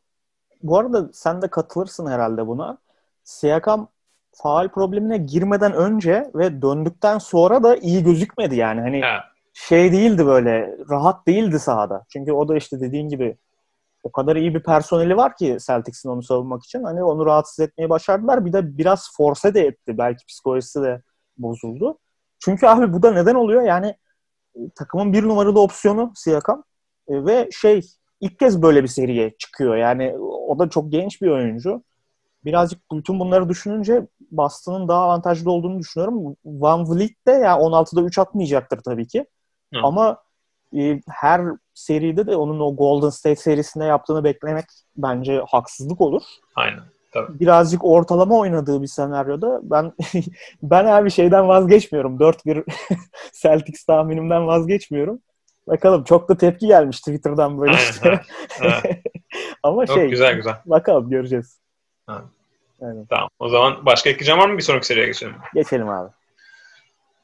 [0.63, 2.77] bu arada sen de katılırsın herhalde buna.
[3.23, 3.89] Siakam
[4.31, 8.81] faal problemine girmeden önce ve döndükten sonra da iyi gözükmedi yani.
[8.81, 9.23] Hani ha.
[9.53, 12.05] şey değildi böyle rahat değildi sahada.
[12.09, 13.37] Çünkü o da işte dediğin gibi
[14.05, 16.83] o kadar iyi bir personeli var ki Celtics'in onu savunmak için.
[16.83, 18.45] Hani onu rahatsız etmeyi başardılar.
[18.45, 19.97] Bir de biraz force de etti.
[19.97, 21.01] Belki psikolojisi de
[21.37, 21.97] bozuldu.
[22.39, 23.61] Çünkü abi bu da neden oluyor?
[23.61, 23.87] Yani
[24.55, 26.63] e, takımın bir numaralı opsiyonu Siakam
[27.07, 27.81] e, ve şey
[28.21, 29.75] ilk kez böyle bir seriye çıkıyor.
[29.75, 31.83] Yani o da çok genç bir oyuncu.
[32.43, 36.35] Birazcık bütün bunları düşününce Boston'ın daha avantajlı olduğunu düşünüyorum.
[36.45, 39.25] Van Vliet de yani 16'da 3 atmayacaktır tabii ki.
[39.73, 39.79] Hı.
[39.83, 40.24] Ama
[40.75, 41.41] e, her
[41.73, 44.65] seride de onun o Golden State serisinde yaptığını beklemek
[44.97, 46.21] bence haksızlık olur.
[46.55, 46.83] Aynen.
[47.11, 47.39] Tabii.
[47.39, 49.93] Birazcık ortalama oynadığı bir senaryoda ben
[50.63, 52.17] ben abi şeyden vazgeçmiyorum.
[52.17, 52.63] 4-1
[53.41, 55.19] Celtics tahminimden vazgeçmiyorum.
[55.67, 58.21] Bakalım çok da tepki gelmiş Twitter'dan böyle işte.
[59.63, 60.55] Ama çok şey güzel güzel.
[60.65, 61.59] Bakalım göreceğiz.
[62.07, 62.21] Ha.
[62.81, 63.05] Evet.
[63.09, 63.29] Tamam.
[63.39, 64.57] O zaman başka ekleyeceğim var mı?
[64.57, 65.35] Bir sonraki seriye geçelim.
[65.53, 66.09] Geçelim abi.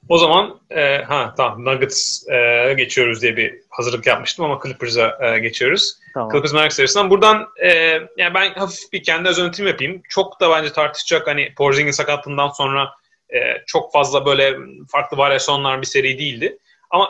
[0.09, 5.39] O zaman e, ha tamam Nuggets e, geçiyoruz diye bir hazırlık yapmıştım ama Clippers'a e,
[5.39, 5.93] geçiyoruz.
[6.13, 6.31] Tamam.
[6.31, 7.09] Clippers Mavericks serisinden.
[7.09, 7.69] Buradan e,
[8.17, 10.01] yani ben hafif bir kendi özöntim yapayım.
[10.09, 12.89] Çok da bence tartışacak hani Porzingis sakatlığından sonra
[13.29, 13.37] e,
[13.67, 14.57] çok fazla böyle
[14.91, 16.57] farklı varyasyonlar bir seri değildi.
[16.89, 17.09] Ama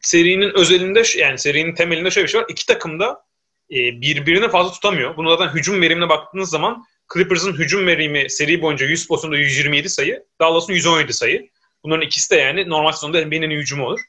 [0.00, 2.46] serinin özelinde yani serinin temelinde şöyle bir şey var.
[2.48, 3.24] İki takım da
[3.70, 5.16] e, birbirini fazla tutamıyor.
[5.16, 10.24] Bunu zaten hücum verimine baktığınız zaman Clippers'ın hücum verimi seri boyunca 100 pozisyonda 127 sayı,
[10.40, 11.48] Dallas'ın 117 sayı.
[11.86, 14.00] Bunların ikisi de yani normal sezonda NBA'nin hücumu olur.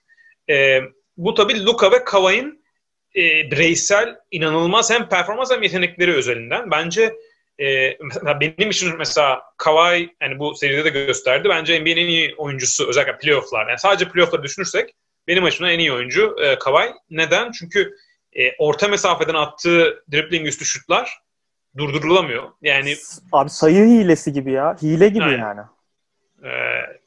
[0.50, 0.82] E,
[1.18, 2.66] bu tabii Luka ve Kawhi'nin
[3.16, 6.72] e, bireysel inanılmaz hem performans hem yetenekleri özelinden.
[6.72, 7.16] Bence
[7.60, 7.98] e,
[8.42, 11.50] benim için mesela Kawhi yani bu seride de gösterdi.
[11.50, 13.68] Bence NBA'nin en iyi oyuncusu özellikle playoff'lar.
[13.68, 14.96] Yani sadece playoff'ları düşünürsek
[15.28, 16.94] benim açımdan en iyi oyuncu e, Kawhi.
[17.10, 17.52] Neden?
[17.52, 17.96] Çünkü
[18.34, 21.18] e, orta mesafeden attığı dribbling üstü şutlar
[21.78, 22.44] durdurulamıyor.
[22.62, 22.96] Yani
[23.32, 24.78] abi sayı hilesi gibi ya.
[24.82, 25.40] Hile gibi yani.
[25.40, 25.62] yani.
[26.43, 26.50] Ee,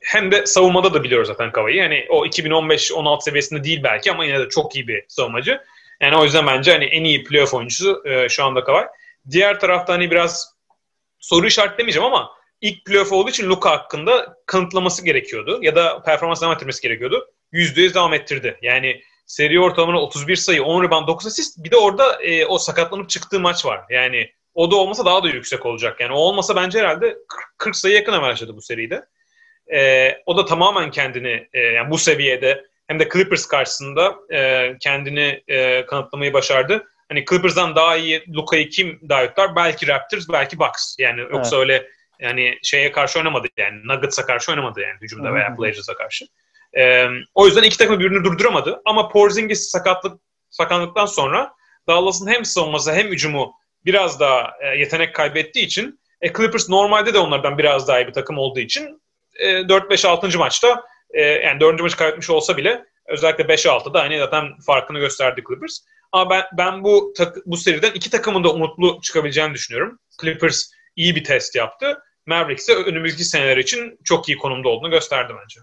[0.00, 1.76] hem de savunmada da biliyoruz zaten Kavay'ı.
[1.76, 5.60] Yani o 2015-16 seviyesinde değil belki ama yine de çok iyi bir savunmacı.
[6.00, 8.86] Yani o yüzden bence hani en iyi playoff oyuncusu e, şu anda Kavay.
[9.30, 10.54] Diğer tarafta hani biraz
[11.18, 15.58] soru işaretlemeyeceğim ama ilk playoff olduğu için Luka hakkında kanıtlaması gerekiyordu.
[15.62, 17.30] Ya da performans devam ettirmesi gerekiyordu.
[17.52, 18.58] %100 devam ettirdi.
[18.62, 21.64] Yani seri ortalamına 31 sayı, 10 rebound, 9 asist.
[21.64, 23.80] Bir de orada e, o sakatlanıp çıktığı maç var.
[23.90, 26.00] Yani o da olmasa daha da yüksek olacak.
[26.00, 27.18] Yani o olmasa bence herhalde
[27.58, 29.04] 40 sayı yakın başladı bu seride.
[29.72, 35.42] E, o da tamamen kendini e, yani bu seviyede hem de Clippers karşısında e, kendini
[35.48, 36.86] e, kanıtlamayı başardı.
[37.08, 39.56] Hani Clippers'dan daha iyi Luka'yı kim daha yutlar?
[39.56, 40.96] Belki Raptors, belki Bucks.
[40.98, 41.62] Yani yoksa evet.
[41.62, 41.86] öyle
[42.20, 46.26] yani şeye karşı oynamadı yani Nuggets'a karşı oynamadı yani hücumda veya Blazers'a karşı.
[46.78, 48.82] E, o yüzden iki takım birbirini durduramadı.
[48.84, 51.52] Ama Porzingis sakatlık sakatlıktan sonra
[51.88, 53.52] Dallas'ın hem savunması hem hücumu
[53.84, 58.12] biraz daha e, yetenek kaybettiği için e, Clippers normalde de onlardan biraz daha iyi bir
[58.12, 58.99] takım olduğu için
[59.40, 60.38] e, 4-5-6.
[60.38, 61.80] maçta e, yani 4.
[61.80, 65.78] maçı kaybetmiş olsa bile özellikle 5-6'da hani zaten farkını gösterdi Clippers.
[66.12, 67.14] Ama ben ben bu
[67.46, 69.98] bu seriden iki takımın da umutlu çıkabileceğini düşünüyorum.
[70.20, 71.98] Clippers iyi bir test yaptı.
[72.26, 75.60] Mavericks ise önümüzdeki seneler için çok iyi konumda olduğunu gösterdi bence.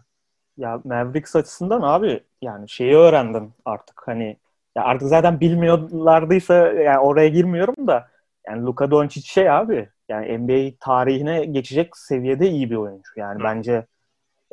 [0.57, 4.37] Ya Mavericks açısından abi yani şeyi öğrendin artık hani
[4.77, 8.09] Ya artık zaten bilmiyorlardıysa yani oraya girmiyorum da
[8.47, 13.11] yani Luka Doncic şey abi yani NBA tarihine geçecek seviyede iyi bir oyuncu.
[13.15, 13.43] Yani Hı.
[13.43, 13.85] bence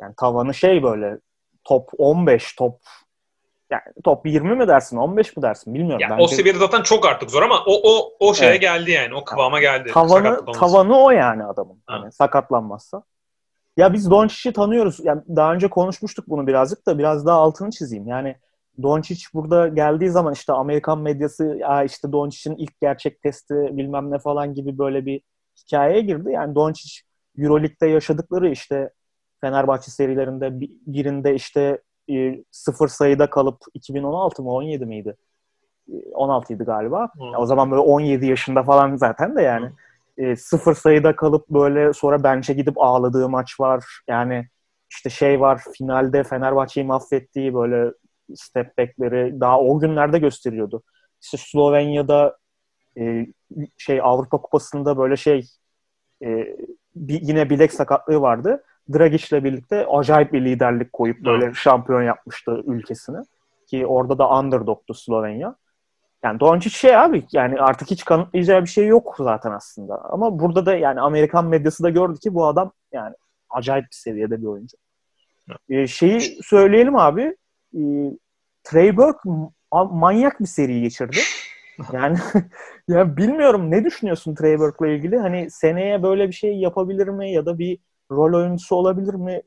[0.01, 1.17] yani tavanı şey böyle
[1.63, 2.79] top 15, top
[3.69, 5.99] yani top 20 mi dersin, 15 mi dersin bilmiyorum.
[5.99, 6.23] Yani Bence...
[6.23, 8.61] O seviyede zaten çok artık zor ama o o o şeye evet.
[8.61, 9.15] geldi yani.
[9.15, 9.91] O kıvama geldi.
[9.91, 11.83] Tavanı tavanı o yani adamın.
[11.89, 13.03] Yani sakatlanmazsa.
[13.77, 14.99] Ya biz Doncic'i tanıyoruz.
[15.03, 18.07] Yani daha önce konuşmuştuk bunu birazcık da biraz daha altını çizeyim.
[18.07, 18.35] Yani
[18.81, 24.19] Doncic burada geldiği zaman işte Amerikan medyası ya işte Doncic'in ilk gerçek testi bilmem ne
[24.19, 25.21] falan gibi böyle bir
[25.57, 26.31] hikayeye girdi.
[26.31, 27.01] Yani Doncic
[27.37, 28.89] Euroleague'de yaşadıkları işte
[29.41, 35.15] Fenerbahçe serilerinde birinde işte e, sıfır sayıda kalıp 2016 mı 17 miydi?
[36.13, 37.09] 16 e, galiba.
[37.13, 37.35] Hmm.
[37.37, 39.71] o zaman böyle 17 yaşında falan zaten de yani.
[40.17, 43.83] E, sıfır sayıda kalıp böyle sonra bench'e gidip ağladığı maç var.
[44.07, 44.47] Yani
[44.89, 47.91] işte şey var finalde Fenerbahçe'yi mahvettiği böyle
[48.35, 50.83] step back'leri daha o günlerde gösteriyordu.
[51.21, 52.37] İşte Slovenya'da
[52.99, 53.27] e,
[53.77, 55.47] şey Avrupa Kupası'nda böyle şey
[56.23, 56.57] e,
[56.95, 58.63] bir, yine bilek sakatlığı vardı.
[58.93, 61.55] Dragic'le birlikte acayip bir liderlik koyup böyle evet.
[61.55, 63.17] şampiyon yapmıştı ülkesini.
[63.67, 65.55] Ki orada da underdog'tu Slovenya.
[66.23, 70.01] Yani Doncic şey abi yani artık hiç kanıtlayacağı bir şey yok zaten aslında.
[70.05, 73.15] Ama burada da yani Amerikan medyası da gördü ki bu adam yani
[73.49, 74.77] acayip bir seviyede bir oyuncu.
[75.69, 77.35] Ee, şeyi söyleyelim abi.
[77.73, 77.81] E,
[78.63, 79.29] Trey Burke
[79.91, 81.17] manyak bir seri geçirdi.
[81.93, 82.17] Yani
[82.87, 85.17] ya bilmiyorum ne düşünüyorsun Trey Burke'la ilgili?
[85.17, 87.77] Hani seneye böyle bir şey yapabilir mi ya da bir
[88.11, 89.41] rol oyuncusu olabilir mi?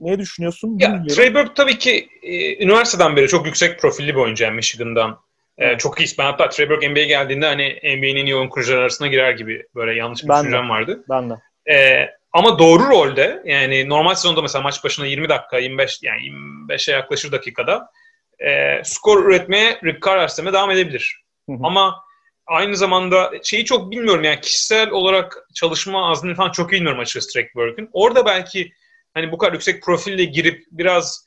[0.00, 0.78] Ne düşünüyorsun?
[0.78, 5.18] Ya, Trey Burke tabii ki e, üniversiteden beri çok yüksek profilli bir oyuncu yani Michigan'dan.
[5.58, 6.08] E, çok iyi.
[6.18, 9.66] Ben hatta Trey Burke NBA'ye geldiğinde hani NBA'nin en iyi oyun kurucuları arasına girer gibi
[9.74, 10.68] böyle yanlış bir ben düşüncem de.
[10.68, 11.04] vardı.
[11.08, 11.34] Ben de.
[11.74, 16.94] E, ama doğru rolde yani normal sezonda mesela maç başına 20 dakika 25 yani 25'e
[16.94, 17.90] yaklaşır dakikada
[18.38, 21.21] e, skor üretmeye Rick Carr devam edebilir.
[21.48, 21.58] Hı hı.
[21.62, 22.04] Ama
[22.46, 27.32] aynı zamanda şeyi çok bilmiyorum yani kişisel olarak çalışma azmini falan çok iyi bilmiyorum açıkçası
[27.32, 27.88] Trackwork'ün.
[27.92, 28.72] Orada belki
[29.14, 31.26] hani bu kadar yüksek profille girip biraz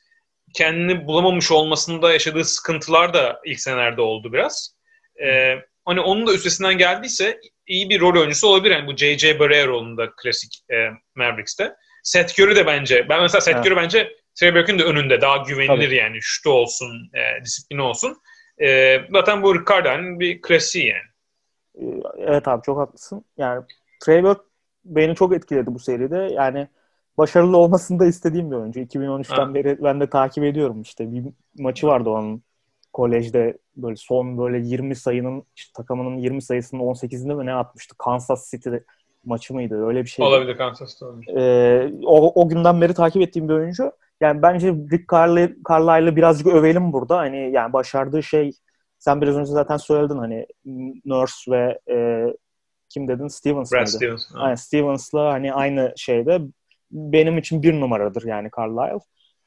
[0.54, 4.76] kendini bulamamış olmasında yaşadığı sıkıntılar da ilk senelerde oldu biraz.
[5.24, 8.74] Ee, hani onun da üstesinden geldiyse iyi bir rol oyuncusu olabilir.
[8.74, 9.38] Yani bu J.J.
[9.38, 10.74] Barrea rolunda klasik e,
[11.14, 11.74] Mavericks'te.
[12.02, 13.66] Seth Curry de bence, ben mesela Seth evet.
[13.66, 15.96] Curry bence Trey Burke'ün de önünde daha güvenilir Tabii.
[15.96, 16.18] yani.
[16.20, 18.16] Şutu olsun, e, disiplini olsun.
[18.62, 21.16] E, zaten bu Ricardo'nun bir klasiği yani.
[21.80, 23.24] Ee, evet abi çok haklısın.
[23.36, 23.64] Yani
[24.06, 24.40] Burke
[24.84, 26.16] beni çok etkiledi bu seride.
[26.16, 26.68] Yani
[27.18, 28.80] başarılı olmasını da istediğim bir oyuncu.
[28.80, 29.54] 2013'ten ha.
[29.54, 31.12] beri ben de takip ediyorum işte.
[31.12, 31.24] Bir
[31.58, 32.42] maçı vardı onun
[32.92, 37.94] kolejde böyle son böyle 20 sayının işte takımının 20 sayısının 18'inde mi ne atmıştı?
[37.98, 38.70] Kansas City
[39.24, 39.86] maçı mıydı?
[39.86, 40.26] Öyle bir şey.
[40.26, 41.04] Olabilir Kansas City
[41.36, 43.92] Ee, o, o günden beri takip ettiğim bir oyuncu.
[44.20, 47.18] Yani bence Rick Carlisle'ı birazcık övelim burada.
[47.18, 48.50] Hani yani başardığı şey
[48.98, 50.46] sen biraz önce zaten söyledin hani
[51.04, 52.26] Nurse ve e,
[52.88, 53.28] kim dedin?
[53.28, 53.86] Stevens Brad?
[53.86, 54.22] Stevens.
[54.34, 56.40] Yani Stevens'la hani aynı şeyde
[56.90, 58.98] benim için bir numaradır yani Carlisle.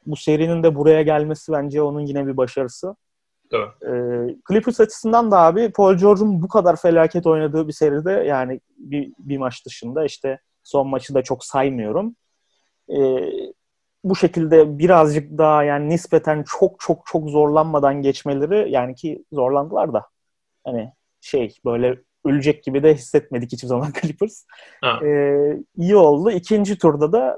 [0.05, 2.95] Bu serinin de buraya gelmesi bence onun yine bir başarısı.
[3.51, 3.71] Doğru.
[3.83, 9.13] Ee, Clippers açısından da abi Paul George'un bu kadar felaket oynadığı bir seride yani bir,
[9.19, 12.15] bir maç dışında işte son maçı da çok saymıyorum.
[12.89, 13.29] Ee,
[14.03, 20.05] bu şekilde birazcık daha yani nispeten çok çok çok zorlanmadan geçmeleri yani ki zorlandılar da
[20.65, 24.45] hani şey böyle ölecek gibi de hissetmedik hiçbir zaman Clippers.
[25.03, 26.31] Ee, iyi oldu.
[26.31, 27.37] İkinci turda da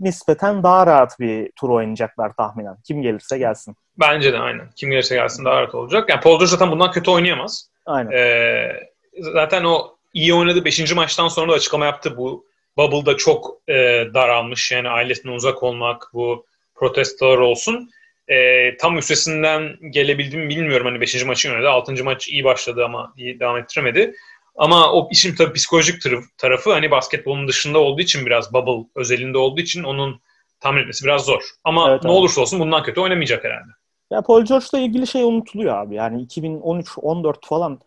[0.00, 2.76] nispeten daha rahat bir tur oynayacaklar tahminen.
[2.84, 3.76] Kim gelirse gelsin.
[3.98, 4.70] Bence de aynen.
[4.76, 6.08] Kim gelirse gelsin daha rahat olacak.
[6.08, 7.70] Yani Paul George zaten bundan kötü oynayamaz.
[7.86, 8.10] Aynen.
[8.10, 8.72] Ee,
[9.18, 10.64] zaten o iyi oynadı.
[10.64, 12.16] Beşinci maçtan sonra da açıklama yaptı.
[12.16, 13.74] Bu Bubble'da çok e,
[14.14, 14.72] daralmış.
[14.72, 17.90] Yani ailesinden uzak olmak, bu protestolar olsun.
[18.28, 20.86] E, tam üstesinden gelebildim bilmiyorum.
[20.86, 21.24] Hani 5.
[21.24, 21.68] maçı yöneldi.
[21.68, 22.04] 6.
[22.04, 24.14] maç iyi başladı ama iyi devam ettiremedi.
[24.56, 26.02] Ama o işin tabii psikolojik
[26.38, 30.20] tarafı hani basketbolun dışında olduğu için biraz bubble özelinde olduğu için onun
[30.60, 31.42] tahmin etmesi biraz zor.
[31.64, 32.16] Ama evet, ne abi.
[32.16, 33.70] olursa olsun bundan kötü oynamayacak herhalde.
[34.10, 35.94] Ya Paul George'la ilgili şey unutuluyor abi.
[35.94, 37.80] Yani 2013-14 falan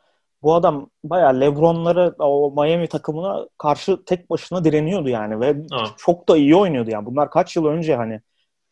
[0.43, 5.85] bu adam bayağı LeBron'lara o Miami takımına karşı tek başına direniyordu yani ve ha.
[5.97, 7.05] çok da iyi oynuyordu yani.
[7.05, 8.21] Bunlar kaç yıl önce hani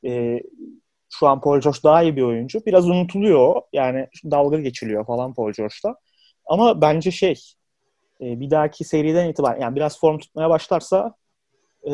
[0.05, 0.39] e,
[1.09, 2.65] şu an Paul George daha iyi bir oyuncu.
[2.65, 3.61] Biraz unutuluyor.
[3.73, 5.95] Yani dalga geçiliyor falan Paul George'da.
[6.45, 7.41] Ama bence şey
[8.21, 11.15] e, bir dahaki seriden itibaren yani biraz form tutmaya başlarsa
[11.89, 11.93] e,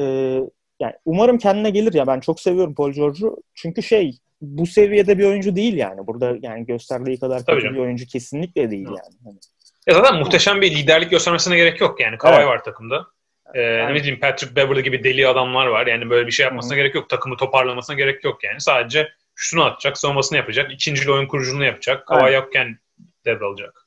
[0.79, 2.07] yani umarım kendine gelir ya.
[2.07, 3.37] Ben çok seviyorum Paul George'u.
[3.53, 6.07] Çünkü şey bu seviyede bir oyuncu değil yani.
[6.07, 9.15] Burada yani gösterdiği kadar kötü bir oyuncu kesinlikle değil yani.
[9.23, 9.37] Hani
[9.89, 12.17] ya zaten muhteşem bir liderlik göstermesine gerek yok yani.
[12.17, 12.47] Kawhi evet.
[12.47, 13.07] var takımda.
[13.53, 13.91] Ee, yani.
[13.91, 15.87] Ne bileyim Patrick Beverly gibi deli adamlar var.
[15.87, 16.77] Yani böyle bir şey yapmasına hmm.
[16.77, 17.09] gerek yok.
[17.09, 18.61] Takımı toparlamasına gerek yok yani.
[18.61, 22.07] Sadece şunu atacak, savunmasını yapacak, ikinci oyun kuruculuğunu yapacak.
[22.07, 22.79] Kawhi yokken
[23.25, 23.85] devralacak.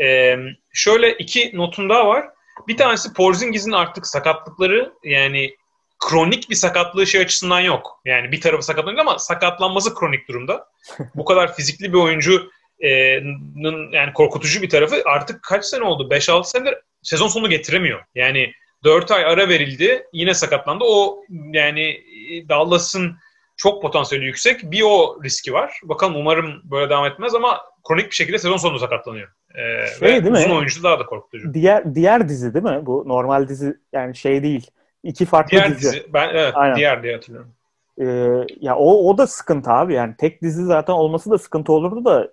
[0.00, 0.36] Ee,
[0.72, 2.28] şöyle iki notum daha var.
[2.68, 5.56] Bir tanesi Porzingis'in artık sakatlıkları yani
[5.98, 8.00] kronik bir sakatlığı şey açısından yok.
[8.04, 10.66] Yani bir tarafı sakatlanıyor ama sakatlanması kronik durumda.
[11.14, 12.50] Bu kadar fizikli bir oyuncu
[13.92, 16.08] yani korkutucu bir tarafı artık kaç sene oldu?
[16.10, 18.04] 5-6 senedir sezon sonu getiremiyor.
[18.14, 18.52] Yani
[18.84, 20.06] 4 ay ara verildi.
[20.12, 20.84] Yine sakatlandı.
[20.88, 22.00] O yani
[22.48, 23.16] Dallas'ın
[23.56, 24.70] çok potansiyeli yüksek.
[24.70, 25.80] Bir o riski var.
[25.82, 29.28] Bakalım umarım böyle devam etmez ama kronik bir şekilde sezon sonu sakatlanıyor.
[29.54, 30.56] Ee, şey, ve değil uzun mi?
[30.56, 31.54] oyuncu daha da korkutucu.
[31.54, 32.86] Diğer diğer dizi değil mi?
[32.86, 34.70] Bu normal dizi yani şey değil.
[35.02, 35.80] İki farklı diğer dizi.
[35.80, 36.06] dizi.
[36.12, 36.76] Ben evet Aynen.
[36.76, 37.52] diğer diye hatırlıyorum.
[38.00, 38.06] Ee,
[38.60, 42.32] ya o o da sıkıntı abi yani tek dizi zaten olması da sıkıntı olurdu da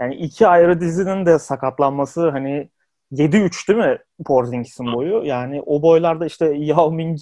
[0.00, 2.70] yani iki ayrı dizinin de sakatlanması hani
[3.12, 5.22] 7-3 değil mi Porzingis'in boyu?
[5.24, 7.18] Yani o boylarda işte Yao Ming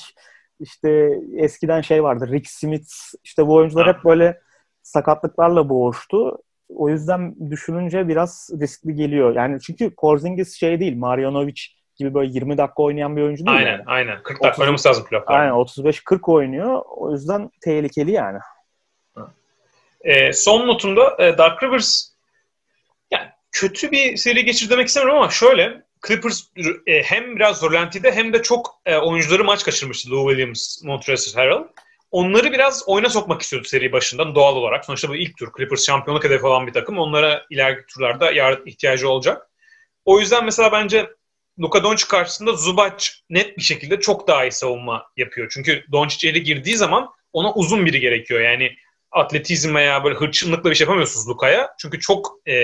[0.61, 2.93] işte eskiden şey vardı Rick Smith
[3.25, 4.41] işte bu oyuncular hep böyle
[4.83, 6.39] sakatlıklarla boğuştu.
[6.69, 9.35] O yüzden düşününce biraz riskli geliyor.
[9.37, 11.61] Yani çünkü Porzingis şey değil, Marjanovic
[11.97, 13.59] gibi böyle 20 dakika oynayan bir oyuncu değil.
[13.59, 13.83] Aynen, yani.
[13.87, 14.23] aynen.
[14.23, 15.41] 40 dakika oynaması lazım playoff'larda.
[15.41, 16.83] Aynen, 35-40 oynuyor.
[16.87, 18.39] O yüzden tehlikeli yani.
[20.01, 22.18] E, son notumda e, Dark Rivers
[23.59, 26.43] kötü bir seri geçir demek istemiyorum ama şöyle Clippers
[26.87, 30.11] e, hem biraz zorlantide hem de çok e, oyuncuları maç kaçırmıştı.
[30.11, 31.65] Lou Williams, Montrezl Harrell.
[32.11, 34.85] Onları biraz oyuna sokmak istiyordu seri başından doğal olarak.
[34.85, 35.49] Sonuçta bu ilk tur.
[35.57, 36.99] Clippers şampiyonluk hedefi olan bir takım.
[36.99, 39.51] Onlara ileriki turlarda yardım ihtiyacı olacak.
[40.05, 41.11] O yüzden mesela bence
[41.61, 45.49] Luka Doncic karşısında Zubac net bir şekilde çok daha iyi savunma yapıyor.
[45.51, 48.41] Çünkü Doncic eli girdiği zaman ona uzun biri gerekiyor.
[48.41, 48.71] Yani
[49.13, 51.71] atletizm veya böyle hırçınlıkla bir şey yapamıyorsunuz Luka'ya.
[51.79, 52.55] Çünkü çok e,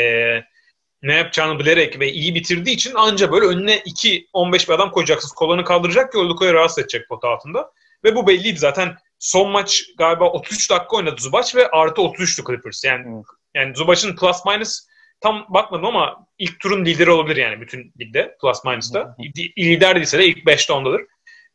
[1.04, 5.32] ne yapacağını bilerek ve iyi bitirdiği için anca böyle önüne 2-15 bir adam koyacaksınız.
[5.32, 7.70] Kollarını kaldıracak ki o Luka'yı rahatsız edecek pot altında.
[8.04, 8.96] Ve bu belliydi zaten.
[9.18, 12.84] Son maç galiba 33 dakika oynadı Zubac ve artı 33'tü Clippers.
[12.84, 13.22] Yani, hmm.
[13.54, 14.80] yani Zubac'ın plus minus
[15.20, 19.16] tam bakmadım ama ilk turun lideri olabilir yani bütün ligde plus minus'ta.
[19.58, 21.00] Lider değilse de ilk 5'te ondadır.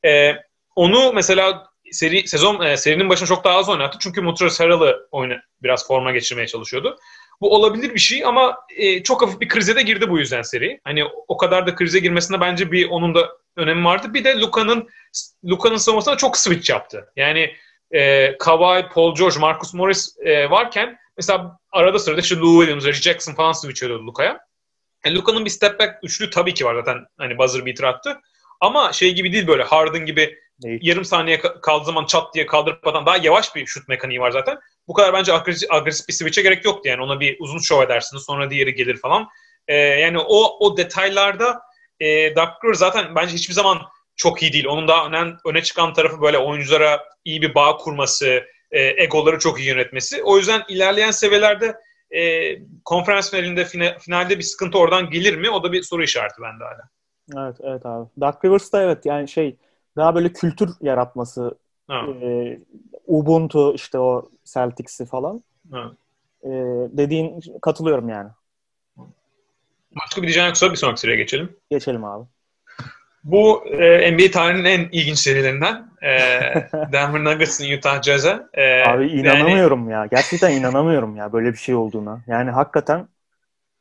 [0.05, 0.35] Ee,
[0.75, 3.97] onu mesela seri sezon e, serinin başına çok daha az oynattı.
[4.01, 5.07] Çünkü Montrezl Harrell'ı
[5.63, 6.97] biraz forma geçirmeye çalışıyordu.
[7.41, 10.79] Bu olabilir bir şey ama e, çok hafif bir krize de girdi bu yüzden seri.
[10.83, 14.13] Hani o kadar da krize girmesinde bence bir onun da önemi vardı.
[14.13, 14.89] Bir de Luka'nın
[15.45, 17.11] Luka'nın savunmasına çok switch yaptı.
[17.15, 17.53] Yani
[17.91, 23.01] e, Kawhi, Paul George, Marcus Morris e, varken mesela arada sırada işte Lou Williams, Reggie
[23.01, 24.39] Jackson falan switch ediyordu Luka'ya.
[25.03, 28.19] E, Luka'nın bir step back üçlü tabii ki var zaten hani buzzer beater attı.
[28.61, 30.79] Ama şey gibi değil böyle Harden gibi değil.
[30.81, 34.59] yarım saniye kaldığı zaman çat diye kaldırıp atan daha yavaş bir şut mekaniği var zaten.
[34.89, 37.01] Bu kadar bence agresif, agresif bir switch'e gerek yoktu yani.
[37.01, 39.27] Ona bir uzun show edersiniz sonra diğeri gelir falan.
[39.67, 41.61] E, yani o o detaylarda
[41.99, 43.77] e, Doug zaten bence hiçbir zaman
[44.15, 44.65] çok iyi değil.
[44.67, 49.59] Onun daha öne, öne çıkan tarafı böyle oyunculara iyi bir bağ kurması, e, egoları çok
[49.59, 50.23] iyi yönetmesi.
[50.23, 51.75] O yüzden ilerleyen seviyelerde
[52.11, 52.53] e,
[52.85, 55.49] konferans finalinde fina, finalde bir sıkıntı oradan gelir mi?
[55.49, 56.89] O da bir soru işareti bende hala.
[57.45, 58.09] Evet, evet abi.
[58.21, 59.55] Doug Rivers'da evet yani şey
[59.97, 61.57] daha böyle kültür yaratması
[61.89, 62.57] e,
[63.09, 65.43] Ubuntu işte o Celtics'i falan.
[66.43, 66.49] E,
[66.91, 68.29] dediğin katılıyorum yani.
[69.91, 71.55] Başka bir diyeceğin yoksa bir sonraki seriye geçelim.
[71.71, 72.25] Geçelim abi.
[73.23, 76.09] Bu e, NBA tarihinin en ilginç serilerinden e,
[76.91, 78.39] Denver Nuggets'ın Utah Jazz'e.
[78.53, 80.05] E, Abi inanamıyorum yani, ya.
[80.05, 82.21] Gerçekten inanamıyorum ya böyle bir şey olduğuna.
[82.27, 83.07] Yani hakikaten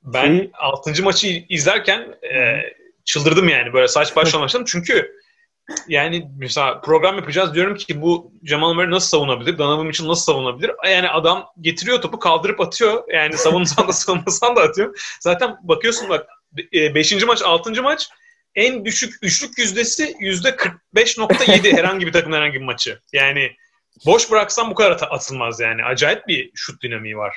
[0.03, 0.51] ben şey...
[0.55, 1.03] 6.
[1.03, 2.01] maçı izlerken
[2.35, 2.63] e,
[3.05, 4.65] çıldırdım yani böyle saç baş başlamıştım.
[4.67, 5.13] Çünkü
[5.89, 9.59] yani mesela program yapacağız diyorum ki bu Jamal Murray nasıl savunabilir?
[9.59, 10.71] Donovan için nasıl savunabilir?
[10.85, 13.05] Yani adam getiriyor topu kaldırıp atıyor.
[13.13, 15.17] Yani savunmasan da savunmasan da atıyor.
[15.21, 16.29] Zaten bakıyorsun bak
[16.73, 17.13] 5.
[17.13, 17.83] E, maç 6.
[17.83, 18.09] maç
[18.55, 23.01] en düşük üçlük yüzdesi yüzde 45.7 herhangi bir takım herhangi bir maçı.
[23.13, 23.53] Yani
[24.07, 25.85] boş bıraksam bu kadar atılmaz yani.
[25.85, 27.37] Acayip bir şut dinamiği var.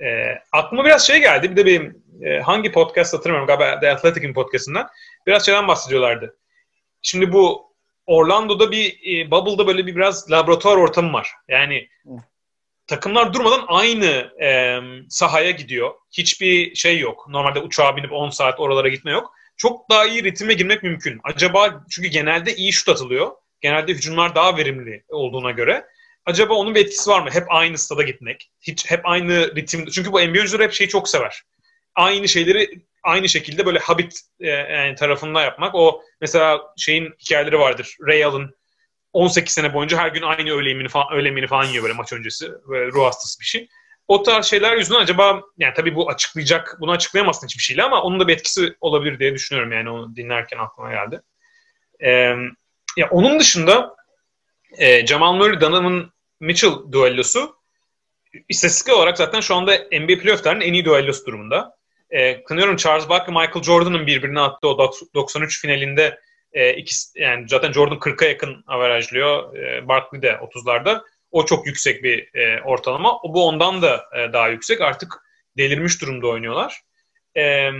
[0.00, 1.50] E, aklıma biraz şey geldi.
[1.50, 4.88] Bir de benim e, hangi podcast hatırlamıyorum galiba The Athletic'in podcastından.
[5.26, 6.36] Biraz şeyden bahsediyorlardı.
[7.02, 7.68] Şimdi bu
[8.06, 11.30] Orlando'da bir e, Bubble'da böyle bir biraz laboratuvar ortamı var.
[11.48, 11.88] Yani
[12.86, 15.90] takımlar durmadan aynı e, sahaya gidiyor.
[16.12, 17.26] Hiçbir şey yok.
[17.28, 19.32] Normalde uçağa binip 10 saat oralara gitme yok.
[19.56, 21.20] Çok daha iyi ritme girmek mümkün.
[21.24, 23.32] Acaba çünkü genelde iyi şut atılıyor.
[23.60, 25.86] Genelde hücumlar daha verimli olduğuna göre.
[26.26, 27.30] Acaba onun bir etkisi var mı?
[27.30, 28.50] Hep aynı stada gitmek.
[28.60, 29.86] Hiç hep aynı ritim.
[29.86, 31.42] Çünkü bu NBA oyuncuları hep şeyi çok sever.
[31.94, 32.70] Aynı şeyleri
[33.02, 35.74] aynı şekilde böyle habit e, yani tarafında yapmak.
[35.74, 37.96] O mesela şeyin hikayeleri vardır.
[38.06, 38.50] Ray Allen
[39.12, 42.12] 18 sene boyunca her gün aynı öğle yemeğini falan, öğle yemeğini falan yiyor böyle maç
[42.12, 42.48] öncesi.
[42.68, 43.68] Böyle ruh hastası bir şey.
[44.08, 48.20] O tarz şeyler yüzünden acaba yani tabii bu açıklayacak, bunu açıklayamazsın hiçbir şeyle ama onun
[48.20, 51.20] da bir etkisi olabilir diye düşünüyorum yani onu dinlerken aklıma geldi.
[52.00, 52.34] Ee,
[52.96, 53.96] ya onun dışında
[54.78, 57.56] e, Jamal Murray, Donovan Mitchell duellosu
[58.48, 61.77] istatistik olarak zaten şu anda NBA playoff'ların en iyi duellosu durumunda.
[62.10, 66.20] E, kınıyorum Charles Barkley, Michael Jordan'ın birbirine attığı o 93 finalinde
[66.52, 69.56] e, ikisi, yani zaten Jordan 40'a yakın averajlıyor.
[69.56, 71.02] E, Barkley de 30'larda.
[71.30, 73.18] O çok yüksek bir e, ortalama.
[73.18, 74.80] O, bu ondan da e, daha yüksek.
[74.80, 75.12] Artık
[75.56, 76.80] delirmiş durumda oynuyorlar.
[77.36, 77.70] E,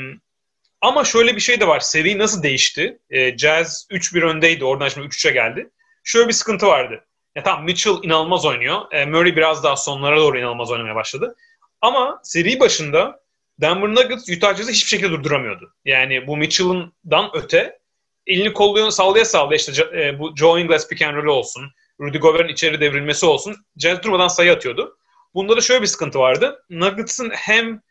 [0.81, 1.81] ama şöyle bir şey de var.
[1.81, 2.99] Seri nasıl değişti?
[3.11, 4.65] E, Jazz 3-1 öndeydi.
[4.65, 5.71] Oradan şimdi 3-3'e geldi.
[6.05, 7.05] Şöyle bir sıkıntı vardı.
[7.35, 8.93] Ya tamam Mitchell inanılmaz oynuyor.
[8.93, 11.37] E, Murray biraz daha sonlara doğru inanılmaz oynamaya başladı.
[11.81, 13.21] Ama seri başında
[13.61, 15.75] Denver Nuggets Utah Jazz'ı hiçbir şekilde durduramıyordu.
[15.85, 17.79] Yani bu Mitchell'dan öte
[18.27, 22.53] elini kolluyor, sallaya sallaya işte e, bu Joe Ingles pick and roll olsun, Rudy Gobert'in
[22.53, 23.57] içeri devrilmesi olsun.
[23.77, 24.99] Jazz durmadan sayı atıyordu.
[25.35, 26.65] Bunda da şöyle bir sıkıntı vardı.
[26.71, 27.83] Nuggets'ın hem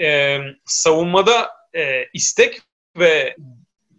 [0.00, 2.60] e, savunmada e, istek
[2.98, 3.36] ve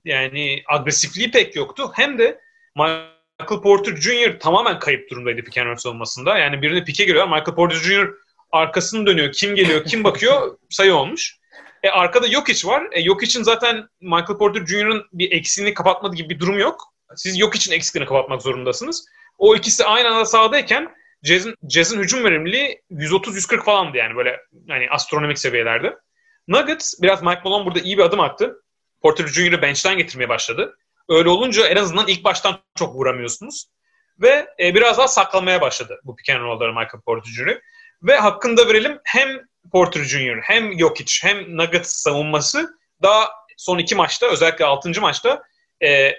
[0.05, 1.91] yani agresifliği pek yoktu.
[1.95, 2.39] Hem de
[2.75, 4.39] Michael Porter Jr.
[4.39, 6.37] tamamen kayıp durumdaydı pick and roll savunmasında.
[6.37, 7.25] Yani birini pike giriyor.
[7.25, 8.13] Michael Porter Jr.
[8.51, 9.31] arkasını dönüyor.
[9.31, 11.37] Kim geliyor, kim bakıyor sayı olmuş.
[11.83, 12.87] E, arkada Jokic var.
[12.91, 16.93] E, Jokic'in zaten Michael Porter Jr.'ın bir eksiğini kapatmadığı gibi bir durum yok.
[17.15, 19.05] Siz Jokic'in eksikliğini kapatmak zorundasınız.
[19.37, 25.39] O ikisi aynı anda sahadayken Jazz'in, Jazz'in hücum verimliliği 130-140 falandı yani böyle yani astronomik
[25.39, 25.97] seviyelerde.
[26.47, 28.63] Nuggets biraz Mike Malone burada iyi bir adım attı.
[29.01, 30.77] Porter Jr.'ı bench'ten getirmeye başladı.
[31.09, 33.65] Öyle olunca en azından ilk baştan çok vuramıyorsunuz.
[34.21, 37.61] Ve e, biraz daha saklamaya başladı bu pick and roll'ları Michael Porter Jr.
[38.03, 39.39] Ve hakkında verelim hem
[39.71, 40.39] Porter Jr.
[40.41, 45.43] hem Jokic hem Nuggets savunması daha son iki maçta özellikle altıncı maçta
[45.83, 46.13] e,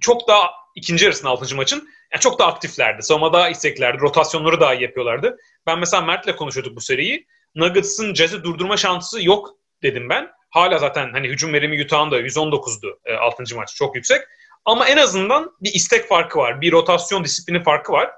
[0.00, 3.02] çok daha ikinci yarısında altıncı maçın yani çok daha aktiflerdi.
[3.02, 4.00] Savunma daha isteklerdi.
[4.00, 5.36] Rotasyonları daha iyi yapıyorlardı.
[5.66, 7.26] Ben mesela Mert'le konuşuyorduk bu seriyi.
[7.54, 9.50] Nuggets'ın Jazz'i durdurma şansı yok
[9.82, 10.30] dedim ben.
[10.50, 13.56] Hala zaten hani hücum verimi Utah'ın da 119'du e, 6.
[13.56, 13.74] maç.
[13.74, 14.22] Çok yüksek.
[14.64, 16.60] Ama en azından bir istek farkı var.
[16.60, 18.10] Bir rotasyon disiplini farkı var.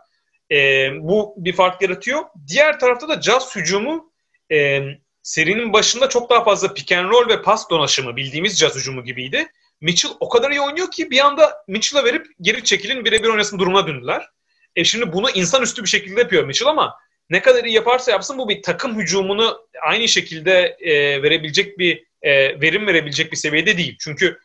[0.53, 2.25] E, bu bir fark yaratıyor.
[2.49, 4.13] Diğer tarafta da Jazz hücumu
[4.53, 4.83] e,
[5.23, 9.47] serinin başında çok daha fazla pick and roll ve pas donaşımı bildiğimiz Jazz hücumu gibiydi.
[9.81, 13.87] Mitchell o kadar iyi oynuyor ki bir anda Mitchell'a verip geri çekilin birebir oynasın durumuna
[13.87, 14.29] döndüler.
[14.77, 16.97] E şimdi bunu insanüstü bir şekilde yapıyor Mitchell ama
[17.31, 22.61] ne kadar iyi yaparsa yapsın bu bir takım hücumunu aynı şekilde e, verebilecek bir e,
[22.61, 23.97] verim verebilecek bir seviyede değil.
[24.01, 24.39] Çünkü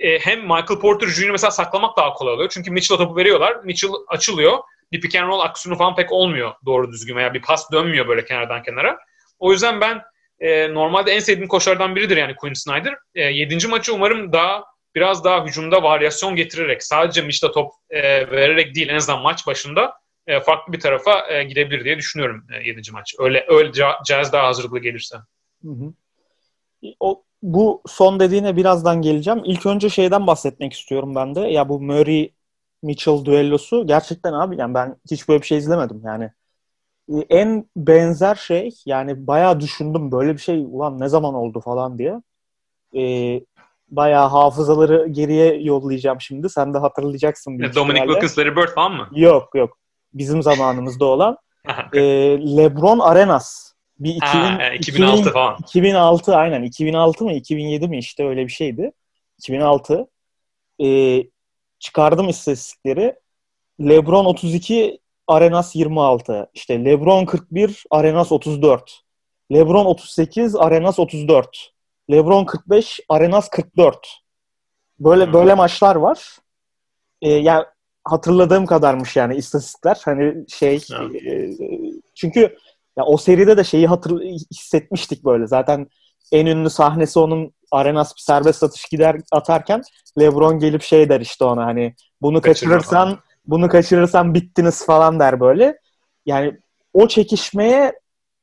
[0.00, 1.30] e, hem Michael Porter Jr.
[1.30, 2.50] mesela saklamak daha kolay oluyor.
[2.54, 3.56] Çünkü Mitchell'a topu veriyorlar.
[3.64, 4.58] Mitchell açılıyor.
[4.92, 8.24] Bir pick and roll aksiyonu falan pek olmuyor doğru düzgün veya bir pas dönmüyor böyle
[8.24, 8.98] kenardan kenara.
[9.38, 10.02] O yüzden ben
[10.40, 12.94] e, normalde en sevdiğim koşardan biridir yani Quinn Snyder.
[13.14, 18.74] E, yedinci maçı umarım daha biraz daha hücumda varyasyon getirerek sadece Mitchell'a top e, vererek
[18.74, 19.94] değil en azından maç başında
[20.26, 22.92] e, farklı bir tarafa e, gidebilir diye düşünüyorum e, 7.
[22.92, 23.14] maç.
[23.18, 23.72] Öyle öyle
[24.08, 25.16] Jazz daha hazırlıklı gelirse.
[25.62, 25.92] Hı hı.
[27.00, 29.42] O bu son dediğine birazdan geleceğim.
[29.44, 31.40] İlk önce şeyden bahsetmek istiyorum ben de.
[31.40, 32.30] Ya bu Murray
[32.82, 36.30] Mitchell düellosu gerçekten abi yani ben hiç böyle bir şey izlemedim yani.
[37.08, 41.98] E, en benzer şey yani bayağı düşündüm böyle bir şey ulan ne zaman oldu falan
[41.98, 42.22] diye.
[42.96, 43.40] Ee,
[43.88, 46.48] bayağı hafızaları geriye yollayacağım şimdi.
[46.48, 47.58] Sen de hatırlayacaksın.
[47.74, 49.08] Dominic Wilkins, Larry Bird falan mı?
[49.12, 49.78] Yok yok
[50.14, 51.36] bizim zamanımızda olan
[51.92, 52.00] e,
[52.56, 53.72] LeBron Arenas.
[53.98, 55.56] Bir 2000, ha, 2006 2000, falan.
[55.62, 56.62] 2006 aynen.
[56.62, 58.92] 2006 mı 2007 mi işte öyle bir şeydi.
[59.38, 60.06] 2006.
[60.80, 60.86] E,
[61.82, 63.14] çıkardım istatistikleri.
[63.80, 66.50] LeBron 32, Arenas 26.
[66.54, 69.00] İşte LeBron 41, Arenas 34.
[69.52, 71.72] LeBron 38, Arenas 34.
[72.10, 74.22] LeBron 45, Arenas 44.
[75.00, 76.38] Böyle böyle maçlar var.
[77.22, 77.64] Ee, yani
[78.04, 80.00] hatırladığım kadarmış yani istatistikler.
[80.04, 81.50] Hani şey e,
[82.14, 82.40] çünkü
[82.98, 85.46] ya o seride de şeyi hatır hissetmiştik böyle.
[85.46, 85.86] Zaten
[86.32, 89.82] en ünlü sahnesi onun Arenas bir serbest atış gider atarken
[90.20, 95.78] LeBron gelip şey der işte ona hani bunu kaçırırsan bunu kaçırırsan bittiniz falan der böyle.
[96.26, 96.58] Yani
[96.92, 97.92] o çekişmeye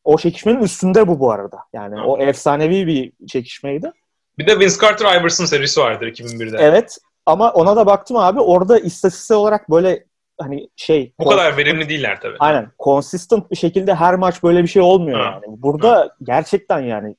[0.03, 1.57] o çekişmenin üstünde bu bu arada.
[1.73, 2.03] Yani Hı.
[2.03, 3.91] o efsanevi bir çekişmeydi.
[4.37, 6.57] Bir de Vince Carter Iverson serisi vardır 2001'de.
[6.59, 6.97] Evet.
[7.25, 8.39] Ama ona da baktım abi.
[8.39, 10.05] Orada istatistiksel olarak böyle
[10.39, 11.13] hani şey...
[11.19, 12.35] Bu kadar verimli değiller tabii.
[12.39, 12.71] Aynen.
[12.79, 15.25] Consistent bir şekilde her maç böyle bir şey olmuyor ha.
[15.25, 15.61] yani.
[15.61, 16.09] Burada ha.
[16.23, 17.15] gerçekten yani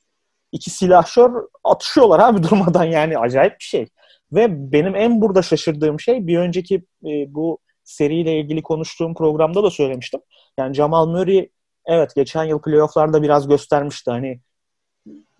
[0.51, 1.31] iki silahşör
[1.63, 3.17] atışıyorlar abi durmadan yani.
[3.17, 3.87] Acayip bir şey.
[4.31, 6.75] Ve benim en burada şaşırdığım şey bir önceki
[7.05, 10.21] e, bu seriyle ilgili konuştuğum programda da söylemiştim.
[10.59, 11.49] Yani Jamal Murray
[11.85, 14.11] evet geçen yıl playofflarda biraz göstermişti.
[14.11, 14.39] Hani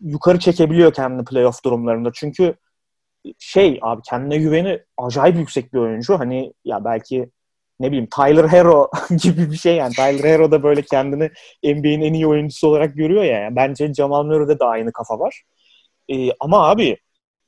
[0.02, 2.12] yukarı çekebiliyor kendini playoff durumlarında.
[2.14, 2.56] Çünkü
[3.40, 6.20] şey abi kendine güveni acayip yüksek bir oyuncu.
[6.20, 7.32] Hani ya belki
[7.82, 8.90] ne bileyim Tyler Hero
[9.24, 9.94] gibi bir şey yani.
[9.94, 11.32] Tyler Hero da böyle kendini
[11.64, 13.40] NBA'in en iyi oyuncusu olarak görüyor ya.
[13.40, 15.44] Yani bence Jamal Murray'de de aynı kafa var.
[16.10, 16.98] Ee, ama abi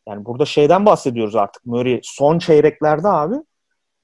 [0.07, 1.65] yani burada şeyden bahsediyoruz artık.
[1.65, 3.35] Murray son çeyreklerde abi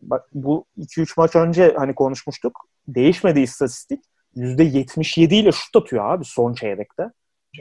[0.02, 2.60] bak bu 2-3 maç önce hani konuşmuştuk.
[2.88, 4.04] Değişmedi istatistik.
[4.36, 7.04] %77 ile şut atıyor abi son çeyrekte.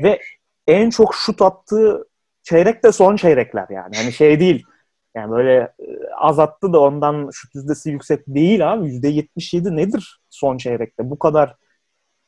[0.02, 0.20] Ve
[0.66, 2.08] en çok şut attığı
[2.42, 3.96] çeyrek de son çeyrekler yani.
[3.96, 4.64] Hani şey değil.
[5.18, 8.88] Yani böyle e, az attı da ondan şut yüzdesi yüksek değil abi.
[8.88, 11.10] %77 nedir son çeyrekte?
[11.10, 11.54] Bu kadar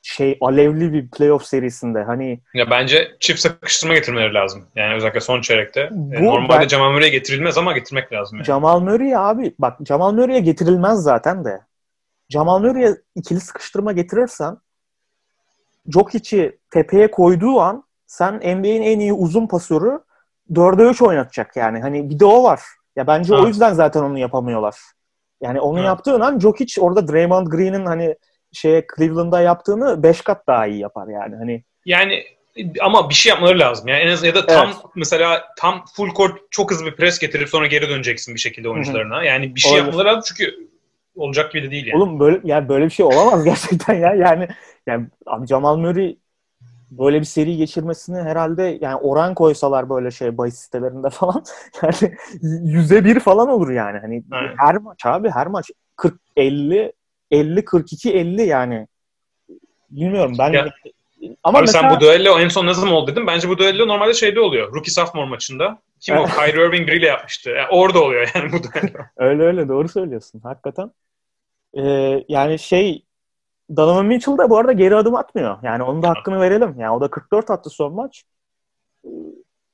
[0.03, 4.67] şey alevli bir playoff serisinde hani ya bence çift sıkıştırma getirmeleri lazım.
[4.77, 5.81] Yani özellikle son çeyrekte.
[5.81, 8.39] E, Bu Normalde ben- Jamal Murray'e getirilmez ama getirmek lazım.
[8.39, 8.45] Yani.
[8.47, 11.61] Jamal Murray abi bak Jamal Murray'e getirilmez zaten de.
[12.29, 14.57] Jamal Murray'e ikili sıkıştırma getirirsen
[15.89, 20.01] Jokic'i tepeye koyduğu an sen NBA'in en iyi uzun pasörü
[20.53, 21.81] 4'e 3 oynatacak yani.
[21.81, 22.61] Hani bir de o var.
[22.97, 23.43] Ya bence Ha.
[23.43, 24.77] o yüzden zaten onu yapamıyorlar.
[25.43, 25.85] Yani onu Ha.
[25.85, 28.17] yaptığın an Jokic orada Draymond Green'in hani
[28.53, 31.37] şeye Cleveland'da yaptığını 5 kat daha iyi yapar yani.
[31.37, 32.25] Hani Yani
[32.81, 33.89] ama bir şey yapmaları lazım.
[33.89, 34.77] Yani en az ya da tam Evet.
[34.97, 39.25] mesela tam full court çok hızlı bir pres getirip sonra geri döneceksin bir şekilde oyuncularına.
[39.25, 39.87] Yani bir şey Olabilir.
[39.87, 40.69] yapmaları lazım çünkü
[41.17, 41.97] olacak gibi de değil yani.
[42.03, 44.15] Oğlum böyle yani böyle bir şey olamaz gerçekten ya.
[44.15, 44.49] Yani
[44.87, 46.17] yani abi Jamal Murray
[46.91, 51.45] böyle bir seri geçirmesini herhalde yani oran koysalar böyle şey bahis sitelerinde falan
[51.83, 52.17] yani
[52.63, 53.99] yüzde bir falan olur yani.
[53.99, 54.55] Hani Aynen.
[54.59, 56.93] her maç abi her maç 40 50
[57.31, 58.87] 50 42 50 yani.
[59.91, 60.69] Bilmiyorum ben Ya,
[61.43, 63.27] ama Abi mesela sen bu düello en son ne zaman oldu dedim.
[63.27, 64.75] Bence bu düello normalde şeyde oluyor.
[64.75, 65.79] Rookie sophomore maçında.
[66.01, 66.27] Kim o?
[66.37, 67.51] Kyrie Irving biriyle yapmıştı.
[67.51, 68.99] Yani orada oluyor yani bu düello.
[69.17, 70.91] Öyle öyle doğru söylüyorsun hakikaten.
[71.75, 73.05] Ee, yani şey
[73.77, 75.59] Donovan Mitchell da bu arada geri adım atmıyor.
[75.63, 76.75] Yani onun da hakkını verelim.
[76.79, 78.25] Yani o da 44 attı son maç.
[79.05, 79.09] Ee,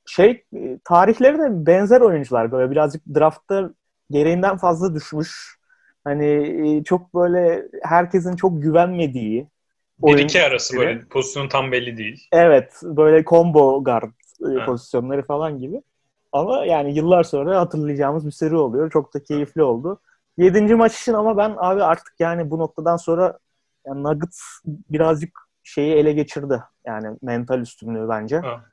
[0.05, 3.69] Şey e, tarihleri de benzer oyuncular böyle birazcık draftta
[4.11, 5.57] gereğinden fazla düşmüş.
[6.03, 6.25] Hani
[6.77, 9.47] e, çok böyle herkesin çok güvenmediği
[10.01, 10.85] 1-2 arası gibi.
[10.85, 12.27] böyle pozisyonu tam belli değil.
[12.31, 14.65] Evet, böyle combo guard e, Evet.
[14.65, 15.81] pozisyonları falan gibi.
[16.31, 18.91] Ama yani yıllar sonra hatırlayacağımız bir seri oluyor.
[18.91, 19.99] Çok da keyifli oldu.
[20.37, 23.39] Yedinci maç için ama ben abi artık yani bu noktadan sonra
[23.87, 26.63] yani Nuggets birazcık şeyi ele geçirdi.
[26.85, 28.37] Yani mental üstünlüğü bence.
[28.37, 28.65] Ha.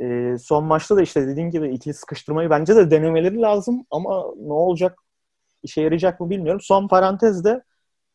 [0.00, 4.52] E, son maçta da işte dediğim gibi ikili sıkıştırmayı bence de denemeleri lazım ama ne
[4.52, 4.98] olacak
[5.62, 6.60] işe yarayacak mı bilmiyorum.
[6.60, 7.62] Son parantezde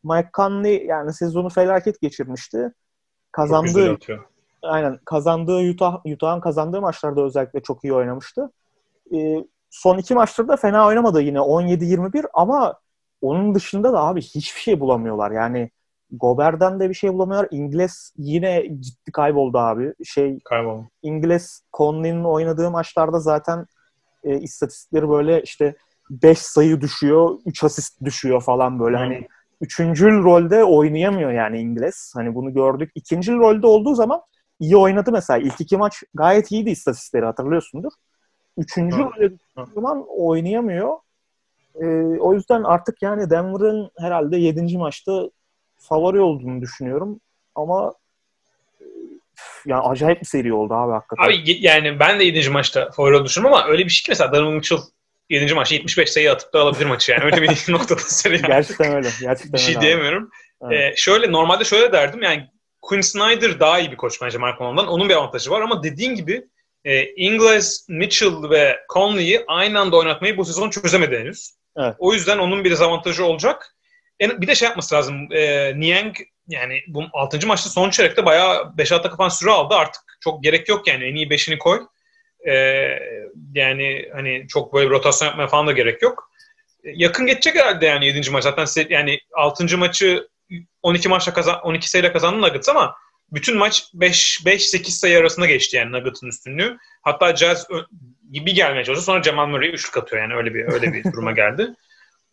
[0.04, 2.74] Mike Conley yani sezonu felaket geçirmişti.
[3.32, 3.98] Kazandığı
[4.62, 8.52] aynen kazandığı Utah Utah'ın kazandığı maçlarda özellikle çok iyi oynamıştı.
[9.14, 12.80] Ee, son iki maçta da fena oynamadı yine 17-21 ama
[13.22, 15.32] onun dışında da abi hiçbir şey bulamıyorlar.
[15.32, 15.72] Yani
[16.12, 17.48] Gober'den de bir şey bulamıyorlar.
[17.52, 19.94] İngiliz yine gitti kayboldu abi.
[20.06, 20.88] Şey Kaybolma.
[21.04, 23.66] İngiliz Conley'nin oynadığı maçlarda zaten
[24.24, 25.76] e, istatistikleri böyle işte
[26.10, 28.98] 5 sayı düşüyor, 3 asist düşüyor falan böyle.
[28.98, 29.02] Hı.
[29.02, 29.28] Hani
[29.62, 32.14] üçüncül rolde oynayamıyor yani İngiliz.
[32.16, 32.92] Hani bunu gördük.
[32.96, 34.22] İkincil rolde olduğu zaman
[34.60, 35.38] iyi oynadı mesela.
[35.38, 37.92] İlk iki maç gayet iyiydi istatistikleri hatırlıyorsundur.
[38.58, 39.02] Üçüncü Hı.
[39.02, 39.34] rolde
[39.76, 40.98] zaman oynayamıyor.
[41.76, 41.86] E,
[42.20, 44.78] o yüzden artık yani Denver'ın herhalde 7.
[44.78, 45.30] maçta
[45.78, 47.20] favori olduğunu düşünüyorum.
[47.56, 47.94] Ama
[48.82, 48.86] e,
[49.66, 51.24] ya acayip bir seri oldu abi hakikaten.
[51.24, 52.50] Abi yani ben de 7.
[52.50, 54.80] maçta favori olduğunu düşünüyorum ama öyle bir şey ki mesela Donovan Mitchell
[55.30, 55.54] 7.
[55.54, 57.24] maçta 75 sayı atıp da alabilir maçı yani.
[57.24, 58.48] Öyle bir noktada seri yani.
[58.48, 59.10] Gerçekten öyle.
[59.22, 60.30] Gerçekten bir şey öyle diyemiyorum.
[60.62, 60.94] Evet.
[60.94, 62.48] Ee, şöyle normalde şöyle derdim yani
[62.82, 64.88] Quinn Snyder daha iyi bir koç bence Mark Malone'dan.
[64.88, 66.48] Onun bir avantajı var ama dediğin gibi
[66.86, 71.58] e, Ingles, Mitchell ve Conley'i aynı anda oynatmayı bu sezon çözemedi henüz.
[71.78, 71.96] Evet.
[72.00, 73.77] O yüzden onun bir dezavantajı olacak.
[74.20, 75.28] En, bir de şey yapması lazım.
[75.32, 76.16] E, Niang
[76.48, 77.48] yani bu 6.
[77.48, 79.76] maçta son çeyrekte bayağı 5-6 dakika falan süre aldı.
[79.76, 81.04] Artık çok gerek yok yani.
[81.04, 81.82] En iyi 5'ini koy.
[82.48, 82.54] E,
[83.54, 86.32] yani hani çok böyle rotasyon yapmaya falan da gerek yok.
[86.84, 88.30] E, yakın geçecek herhalde yani 7.
[88.32, 88.44] maç.
[88.44, 89.78] Zaten se- yani 6.
[89.78, 90.28] maçı
[90.82, 92.96] 12 maçla kazan 12 sayıyla kazandı Nuggets ama
[93.32, 96.78] bütün maç 5 5 8 sayı arasında geçti yani Nuggets'ın üstünlüğü.
[97.02, 97.68] Hatta Jazz
[98.32, 99.06] gibi gelmeye çalışıyor.
[99.06, 101.68] Sonra Jamal Murray üçlük atıyor yani öyle bir öyle bir duruma geldi.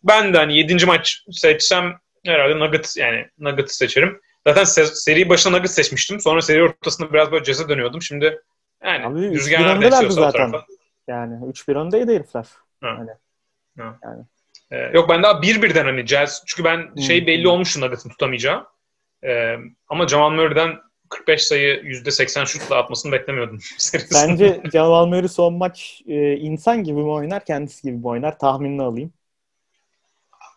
[0.07, 0.85] Ben de hani 7.
[0.85, 4.21] maç seçsem herhalde Nuggets yani Nuggets seçerim.
[4.47, 6.19] Zaten se- seri başına Nuggets seçmiştim.
[6.19, 8.01] Sonra seri ortasında biraz böyle Jazz'e dönüyordum.
[8.01, 8.41] Şimdi
[8.83, 10.51] yani Abi, rüzgar nerede o zaten.
[10.51, 10.65] tarafa.
[11.07, 12.45] Yani 3-1 öndeydi herifler.
[14.71, 17.27] Ee, yok ben daha 1-1'den hani Jazz çünkü ben şey Hmm.
[17.27, 18.65] belli olmuştu Nuggets'ın tutamayacağı.
[19.23, 19.55] Ee,
[19.87, 20.75] ama Jamal Murray'den
[21.09, 23.59] 45 sayı %80 şutla atmasını beklemiyordum.
[24.13, 28.39] Bence Jamal Murray son maç e, insan gibi mi oynar, kendisi gibi mi oynar?
[28.39, 29.13] Tahminini alayım.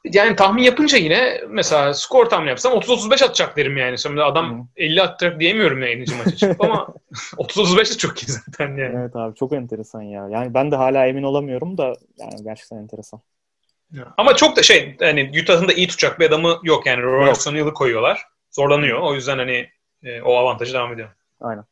[0.04, 3.98] Yani tahmin yapınca yine mesela skor tahmin yapsam 30-35 atacak derim yani.
[3.98, 4.64] Şimdi adam Hı.
[4.76, 6.14] 50 atacak diyemiyorum ya 50.
[6.14, 6.88] maça çıkıp ama
[7.36, 8.96] 30-35 de çok iyi zaten yani.
[8.98, 10.28] Evet abi çok enteresan ya.
[10.30, 13.20] Yani ben de hala emin olamıyorum da yani gerçekten enteresan.
[14.16, 17.02] Ama çok da şey hani Utah'ın da iyi tutacak bir adamı yok yani.
[17.02, 18.22] Robertson yılı koyuyorlar.
[18.50, 19.00] Zorlanıyor.
[19.00, 19.68] O yüzden hani
[20.02, 21.08] e, o avantajı devam ediyor.
[21.40, 21.64] Aynen.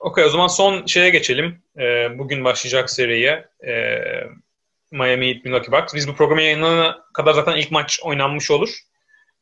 [0.00, 1.62] Okey o zaman son şeye geçelim.
[1.78, 3.48] E, bugün başlayacak seriye.
[3.66, 3.74] E,
[4.90, 5.94] Miami Heat Milwaukee Bucks.
[5.94, 8.78] Biz bu programı yayınlanana kadar zaten ilk maç oynanmış olur.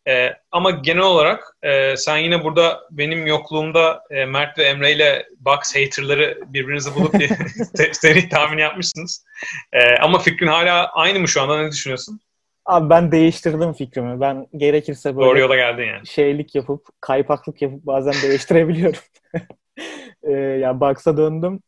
[0.09, 5.27] E, ama genel olarak e, sen yine burada benim yokluğumda e, Mert ve Emre ile
[5.41, 7.15] Bucks haterları birbirinizi bulup
[7.93, 9.25] seri tahmin yapmışsınız.
[9.73, 11.63] E, ama fikrin hala aynı mı şu anda?
[11.63, 12.21] Ne düşünüyorsun?
[12.67, 14.21] Abi ben değiştirdim fikrimi.
[14.21, 16.07] Ben gerekirse böyle Doğru yola geldin yani.
[16.07, 19.01] şeylik yapıp, kaypaklık yapıp bazen değiştirebiliyorum.
[20.23, 21.61] e, yani Bucks'a döndüm.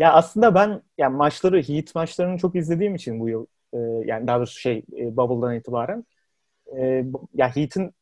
[0.00, 4.38] Ya aslında ben yani maçları, Heat maçlarını çok izlediğim için bu yıl e, yani daha
[4.38, 6.04] doğrusu şey e, Bubble'dan itibaren
[6.78, 7.94] e, ya Heat'in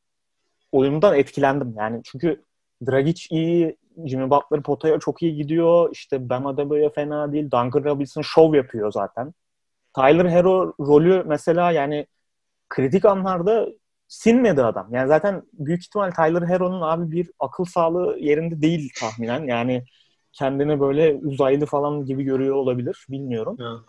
[0.72, 1.74] oyunundan etkilendim.
[1.78, 2.44] Yani çünkü
[2.86, 3.76] Dragic iyi,
[4.06, 5.90] Jimmy Butler potaya çok iyi gidiyor.
[5.92, 7.44] İşte Bam Adebayo fena değil.
[7.44, 9.34] Duncan Robinson şov yapıyor zaten.
[9.96, 12.06] Tyler Hero rolü mesela yani
[12.70, 13.68] kritik anlarda
[14.08, 14.88] sinmedi adam.
[14.94, 19.46] Yani zaten büyük ihtimal Tyler Hero'nun abi bir akıl sağlığı yerinde değil tahminen.
[19.48, 19.84] Yani
[20.38, 23.06] kendini böyle uzaylı falan gibi görüyor olabilir.
[23.08, 23.56] Bilmiyorum.
[23.60, 23.80] Evet.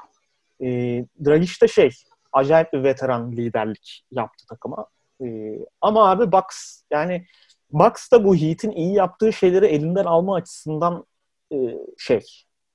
[0.61, 1.89] E, Dragic de şey
[2.31, 4.87] acayip bir veteran liderlik yaptı takıma.
[5.23, 7.25] E, ama abi Bucks yani
[7.71, 11.05] Bucks da bu Heat'in iyi yaptığı şeyleri elinden alma açısından
[11.53, 11.57] e,
[11.97, 12.25] şey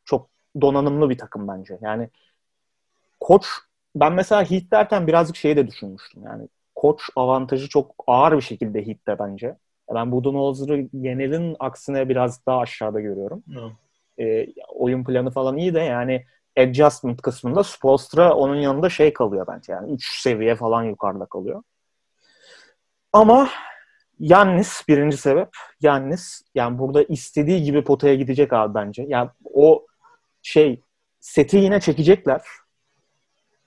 [0.04, 1.78] çok donanımlı bir takım bence.
[1.82, 2.08] Yani
[3.20, 3.46] koç
[3.94, 6.22] ben mesela Heat derken birazcık şeyi de düşünmüştüm.
[6.24, 9.56] Yani koç avantajı çok ağır bir şekilde Heat'te bence.
[9.94, 13.42] Ben Budenholzer'ı genelin aksine biraz daha aşağıda görüyorum.
[14.18, 16.24] E, oyun planı falan iyi de yani
[16.58, 19.72] adjustment kısmında Spolstra onun yanında şey kalıyor bence.
[19.72, 21.62] Yani 3 seviye falan yukarıda kalıyor.
[23.12, 23.48] Ama
[24.18, 25.48] Yannis birinci sebep.
[25.80, 29.04] Yannis yani burada istediği gibi potaya gidecek abi bence.
[29.08, 29.86] Yani o
[30.42, 30.80] şey
[31.20, 32.42] seti yine çekecekler.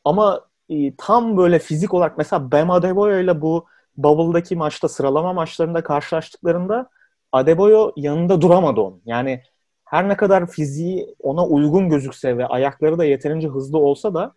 [0.04, 3.66] Ama e, tam böyle fizik olarak mesela Bam Adebayo ile bu
[3.98, 6.90] Bubble'daki maçta sıralama maçlarında karşılaştıklarında
[7.32, 9.02] Adebayo yanında duramadı onun.
[9.06, 9.42] Yani
[9.86, 14.34] her ne kadar fiziği ona uygun gözükse ve ayakları da yeterince hızlı olsa da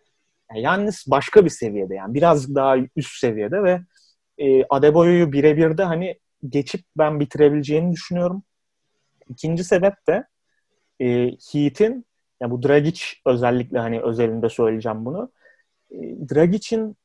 [0.55, 3.81] Yannis başka bir seviyede yani birazcık daha üst seviyede ve
[4.37, 8.43] e, Adebayo'yu birebir de hani geçip ben bitirebileceğini düşünüyorum.
[9.29, 10.23] İkinci sebep de
[11.01, 12.05] e, Heat'in
[12.41, 15.31] yani bu Dragic özellikle hani özelinde söyleyeceğim bunu.
[15.91, 15.97] E,
[16.29, 16.97] Dragic'in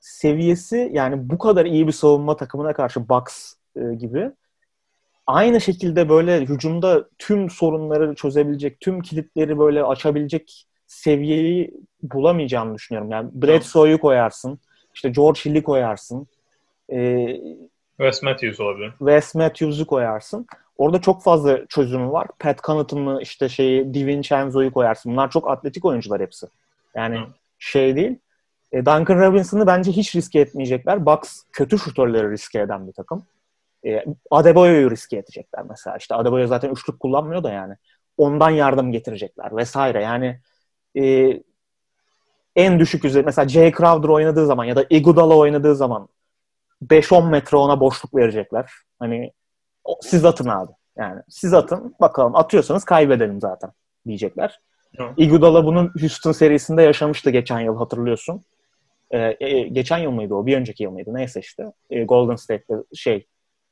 [0.00, 4.30] seviyesi yani bu kadar iyi bir savunma takımına karşı Bucks e, gibi
[5.26, 13.10] aynı şekilde böyle hücumda tüm sorunları çözebilecek, tüm kilitleri böyle açabilecek seviyeyi bulamayacağını düşünüyorum.
[13.10, 14.58] Yani Bledsoe'yu koyarsın,
[14.94, 16.26] işte George Hill'i koyarsın,
[16.92, 17.26] e,
[17.96, 18.92] Wes Matthews olabilir.
[18.98, 20.46] Wes Matthews'u koyarsın.
[20.78, 22.26] Orada çok fazla çözümü var.
[22.38, 25.12] Pat Connaughton'ı işte şeyi DiVincenzo'yu koyarsın.
[25.12, 26.46] Bunlar çok atletik oyuncular hepsi.
[26.94, 27.24] Yani Hı.
[27.58, 28.18] şey değil.
[28.72, 31.06] E, Duncan Robinson'ı bence hiç riske etmeyecekler.
[31.06, 33.22] Bucks kötü şutörleri riske eden bir takım.
[33.86, 35.96] E, Adebayo'yu riske edecekler mesela.
[35.96, 37.74] İşte Adebayo zaten üçlük kullanmıyor da yani.
[38.16, 40.02] Ondan yardım getirecekler vesaire.
[40.02, 40.40] Yani
[40.98, 41.32] e,
[42.56, 46.08] en düşük üzeri mesela Jay Crowder oynadığı zaman ya da Iguodala oynadığı zaman
[46.82, 48.72] 5-10 metre ona boşluk verecekler.
[48.98, 49.32] Hani
[50.00, 50.72] siz atın abi.
[50.96, 53.70] Yani siz atın bakalım atıyorsanız kaybedelim zaten
[54.06, 54.60] diyecekler.
[54.96, 55.04] Hı.
[55.16, 58.42] Iguodala bunun Houston serisinde yaşamıştı geçen yıl hatırlıyorsun.
[59.10, 60.46] Ee, e, geçen yıl mıydı o?
[60.46, 61.14] Bir önceki yıl mıydı?
[61.14, 61.64] Neyse işte.
[61.90, 63.26] Ee, Golden State'te şey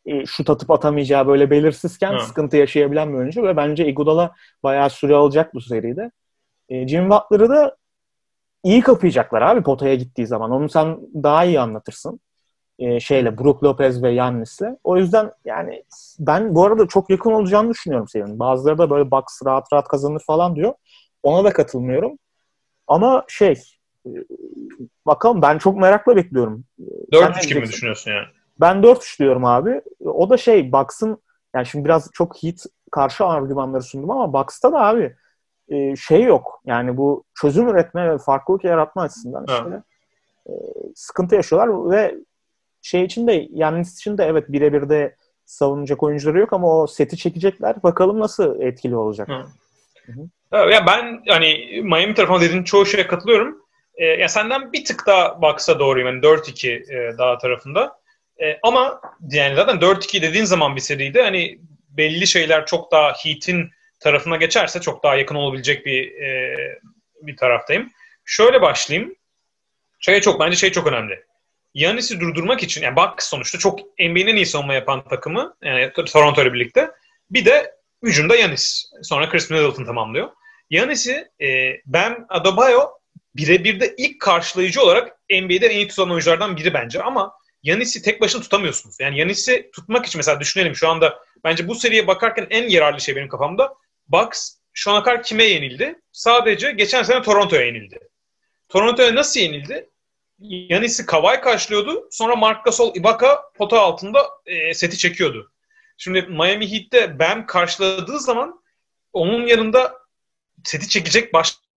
[0.07, 2.21] e, şut atıp atamayacağı böyle belirsizken Hı.
[2.21, 6.11] sıkıntı yaşayabilen bir oyuncu ve bence Iguodala bayağı süre alacak bu seride.
[6.69, 7.77] E, Jim Butler'ı da
[8.65, 10.51] iyi kapayacaklar abi potaya gittiği zaman.
[10.51, 12.21] Onu sen daha iyi anlatırsın.
[12.79, 14.63] E, şeyle Brook Lopez ve Yannis'le.
[14.85, 15.85] O yüzden yani
[16.19, 18.39] ben bu arada çok yakın olacağını düşünüyorum serinin.
[18.39, 20.75] Bazıları da böyle Bucks rahat rahat kazanır falan diyor.
[21.23, 22.19] Ona da katılmıyorum.
[22.87, 23.57] Ama şey e,
[25.07, 26.65] bakalım ben çok merakla bekliyorum.
[27.13, 28.27] Sen ne 4-3 gibi mi düşünüyorsun yani?
[28.61, 29.81] Ben 4-3 diyorum abi.
[30.05, 31.19] O da şey Bucks'ın
[31.55, 35.17] yani şimdi biraz çok Heat karşı argümanları sundum ama Bucks'ta da abi
[35.69, 36.63] e, şey yok.
[36.67, 39.83] Yani bu çözüm üretme ve farklılık yaratma açısından işte
[40.47, 40.53] e,
[40.95, 42.15] sıkıntı yaşıyorlar ve
[42.83, 47.17] şey için de Yannis için de evet birebir de savunacak oyuncuları yok ama o seti
[47.17, 47.83] çekecekler.
[47.83, 49.29] Bakalım nasıl etkili olacak.
[49.29, 49.45] Hı.
[50.53, 53.63] Evet, Ya ben hani Miami tarafına dediğin çoğu şeye katılıyorum.
[53.99, 56.09] Ee, ya senden bir tık daha Bucks'a doğruyum.
[56.09, 58.01] Yani 4-2 e, daha tarafında.
[58.43, 61.59] E, ama yani zaten 4-2 dediğin zaman bir seride hani
[61.91, 63.71] belli şeyler çok daha Heat'in
[64.01, 66.57] tarafına geçerse çok daha yakın olabilecek bir e,
[67.23, 67.91] bir taraftayım.
[68.25, 69.15] Şöyle başlayayım.
[70.01, 71.25] Şey çok bence şey çok önemli.
[71.75, 76.43] Yanis'i durdurmak için yani Bucks sonuçta çok NBA'nin en iyi savunma yapan takımı yani Toronto
[76.43, 76.91] ile birlikte.
[77.31, 78.91] Bir de hücumda Yanis.
[79.03, 80.31] Sonra Chris Middleton tamamlıyor.
[80.71, 82.98] Yanis'i e, ben Adebayo
[83.37, 88.21] birebir de ilk karşılayıcı olarak NBA'de en iyi tutan oyunculardan biri bence ama Yanis'i tek
[88.21, 88.97] başına tutamıyorsunuz.
[89.01, 93.17] Yani Yanis'i tutmak için mesela düşünelim şu anda bence bu seriye bakarken en yararlı şey
[93.17, 93.75] benim kafamda
[94.09, 96.01] Bucks şu ana kadar kime yenildi?
[96.13, 97.99] Sadece geçen sene Toronto'ya yenildi.
[98.69, 99.91] Toronto'ya nasıl yenildi?
[100.39, 102.09] Yanis'i Kawhi karşılıyordu.
[102.11, 105.53] Sonra Mark Gasol, Ibaka pota altında e, seti çekiyordu.
[105.97, 108.63] Şimdi Miami Heat'te Bam karşıladığı zaman
[109.13, 109.99] onun yanında
[110.65, 111.68] seti çekecek başka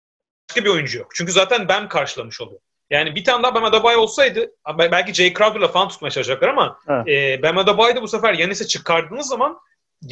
[0.56, 1.12] bir oyuncu yok.
[1.16, 2.62] Çünkü zaten Bam karşılamış oluyor.
[2.90, 7.08] Yani bir tane daha Bam Adebayo olsaydı belki Jay Crowder'la falan tutmaya çalışacaklar ama evet.
[7.08, 9.60] e, Bam Adebayo'yu bu sefer Yanis'e çıkardığınız zaman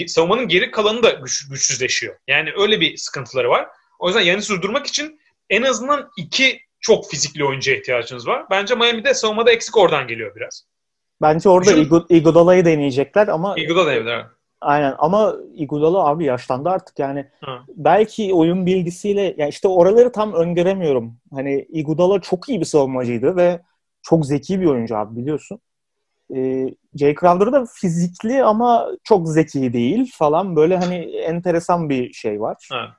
[0.07, 2.15] savunmanın geri kalanı da güç, güçsüzleşiyor.
[2.27, 3.67] Yani öyle bir sıkıntıları var.
[3.99, 5.19] O yüzden Yanis'i durdurmak için
[5.49, 8.45] en azından iki çok fizikli oyuncuya ihtiyacınız var.
[8.51, 10.65] Bence Miami'de savunmada eksik oradan geliyor biraz.
[11.21, 12.05] Bence orada Şu...
[12.09, 14.25] Iguodala'yı deneyecekler ama Iguodala deneyecekler.
[14.61, 17.25] Aynen ama Iguodala abi yaşlandı artık yani.
[17.43, 17.51] Hı.
[17.67, 21.17] Belki oyun bilgisiyle yani işte oraları tam öngöremiyorum.
[21.33, 23.61] Hani Iguodala çok iyi bir savunmacıydı ve
[24.01, 25.59] çok zeki bir oyuncu abi biliyorsun.
[26.35, 30.55] Ee, Jay Crowder da fizikli ama çok zeki değil falan.
[30.55, 32.67] Böyle hani enteresan bir şey var.
[32.71, 32.95] Ha.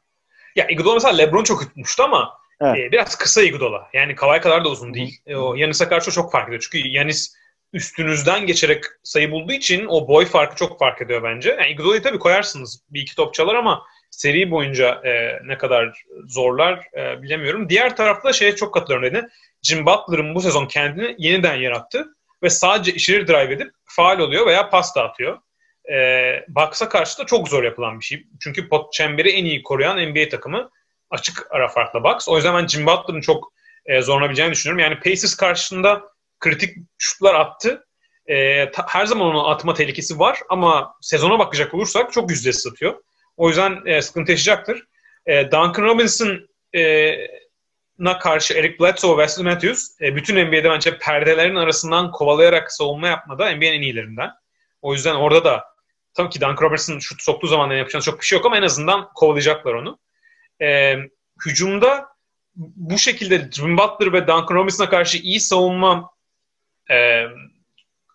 [0.57, 2.31] Ya Iguodala mesela LeBron çok tutmuştu ama
[2.61, 2.79] evet.
[2.79, 3.89] e, biraz kısa Iguodala.
[3.93, 5.21] Yani Kawhi kadar da uzun değil.
[5.27, 6.69] E, o Yanis'e karşı çok fark ediyor.
[6.71, 7.40] Çünkü Yanis
[7.73, 11.51] üstünüzden geçerek sayı bulduğu için o boy farkı çok fark ediyor bence.
[11.51, 16.87] Yani Iguodala'yı tabii koyarsınız bir iki top çalar ama seri boyunca e, ne kadar zorlar
[16.97, 17.69] e, bilemiyorum.
[17.69, 19.29] Diğer tarafta şeye çok katılıyorum dedi.
[19.63, 24.71] Jim Butler'ın bu sezon kendini yeniden yarattı ve sadece içeri drive edip faal oluyor veya
[24.71, 25.39] pas dağıtıyor.
[25.93, 25.97] E,
[26.49, 28.27] Bucks'a karşı da çok zor yapılan bir şey.
[28.41, 30.71] Çünkü pot çemberi en iyi koruyan NBA takımı
[31.11, 32.29] açık ara farklı Bucks.
[32.29, 33.53] O yüzden ben Jim Butler'ın çok
[33.87, 34.79] e, zorlanabileceğini düşünüyorum.
[34.79, 36.03] Yani Pacers karşısında
[36.41, 37.85] kritik şutlar attı.
[38.27, 43.03] E, ta, her zaman onun atma tehlikesi var ama sezona bakacak olursak çok yüzdesi atıyor.
[43.37, 44.85] O yüzden e, sıkıntı yaşayacaktır.
[45.27, 47.15] E, Duncan Robinson e,
[48.21, 53.45] karşı Eric Bledsoe ve Wesley Matthews e, bütün NBA'de bence perdelerin arasından kovalayarak savunma yapmada
[53.45, 54.31] NBA'nin en iyilerinden.
[54.83, 55.65] O yüzden orada da
[56.15, 59.09] tabii ki Duncan Robinson şut soktuğu zaman yapacağınız çok bir şey yok ama en azından
[59.15, 59.99] kovalayacaklar onu.
[60.63, 60.97] E,
[61.47, 62.09] hücumda
[62.57, 66.11] bu şekilde Jim Butler ve Duncan Robinson'a karşı iyi savunma
[66.91, 67.27] e,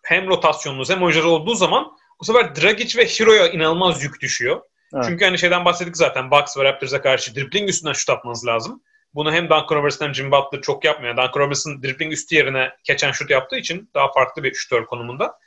[0.03, 4.61] hem rotasyonunuz hem oyuncular olduğu zaman bu sefer Dragic ve Hero'ya inanılmaz yük düşüyor.
[4.95, 5.05] Evet.
[5.07, 8.83] Çünkü hani şeyden bahsettik zaten Bucks ve Raptors'a karşı dribbling üstünden şut atmanız lazım.
[9.13, 11.17] Bunu hem Duncan Robinson hem Jim Butler çok yapmıyor.
[11.17, 15.39] Duncan Robinson dribbling üstü yerine keçen şut yaptığı için daha farklı bir şutör konumunda.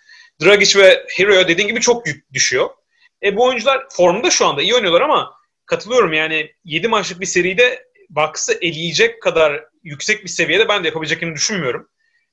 [0.45, 2.71] Dragic ve Hero'ya dediğin gibi çok yük düşüyor.
[3.23, 5.33] E bu oyuncular formda şu anda iyi oynuyorlar ama
[5.67, 11.35] katılıyorum yani 7 maçlık bir seride Bucks'ı eleyecek kadar yüksek bir seviyede ben de yapabileceklerini
[11.35, 11.89] düşünmüyorum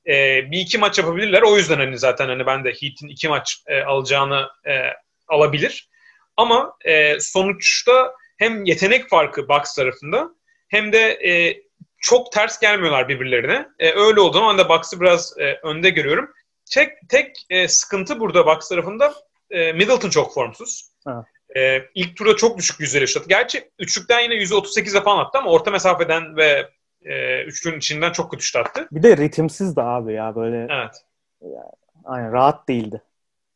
[0.08, 1.42] e, bir iki maç yapabilirler.
[1.42, 4.74] O yüzden hani zaten hani ben de Heat'in iki maç e, alacağını e,
[5.28, 5.90] alabilir.
[6.38, 10.30] Ama e, sonuçta hem yetenek farkı Bucks tarafında
[10.68, 11.62] hem de e,
[11.98, 13.68] çok ters gelmiyorlar birbirlerine.
[13.80, 16.30] E, öyle olduğu zaman da Bucks'ı biraz e, önde görüyorum.
[16.72, 19.14] Tek tek e, sıkıntı burada Bucks tarafında
[19.52, 20.90] e, Middleton çok formsuz.
[21.06, 21.26] Ha.
[21.58, 23.30] E, ilk turda çok düşük yüzdeli şut.
[23.30, 26.70] Gerçi üçlükten yine %38'e falan attı ama orta mesafeden ve
[27.06, 28.88] e, üçlünün içinden çok kötü şut attı.
[28.92, 30.58] Bir de ritimsiz de abi ya böyle.
[30.58, 31.06] Evet.
[31.42, 31.72] Yani,
[32.06, 33.02] aynen rahat değildi.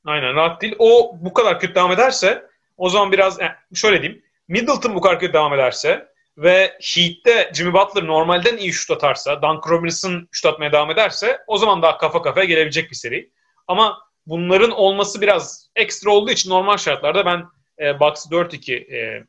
[0.06, 0.76] Aynen rahat değil.
[0.80, 2.46] O bu kadar kötü devam ederse
[2.78, 4.22] o zaman biraz yani şöyle diyeyim.
[4.48, 9.70] Middleton bu kadar kötü devam ederse ve Heat'te Jimmy Butler normalden iyi şut atarsa, Duncan
[9.70, 13.32] Robinson şut atmaya devam ederse o zaman daha kafa kafaya gelebilecek bir seri.
[13.68, 17.44] Ama bunların olması biraz ekstra olduğu için normal şartlarda ben
[17.80, 19.24] e, Bucks'ı 4-2 e,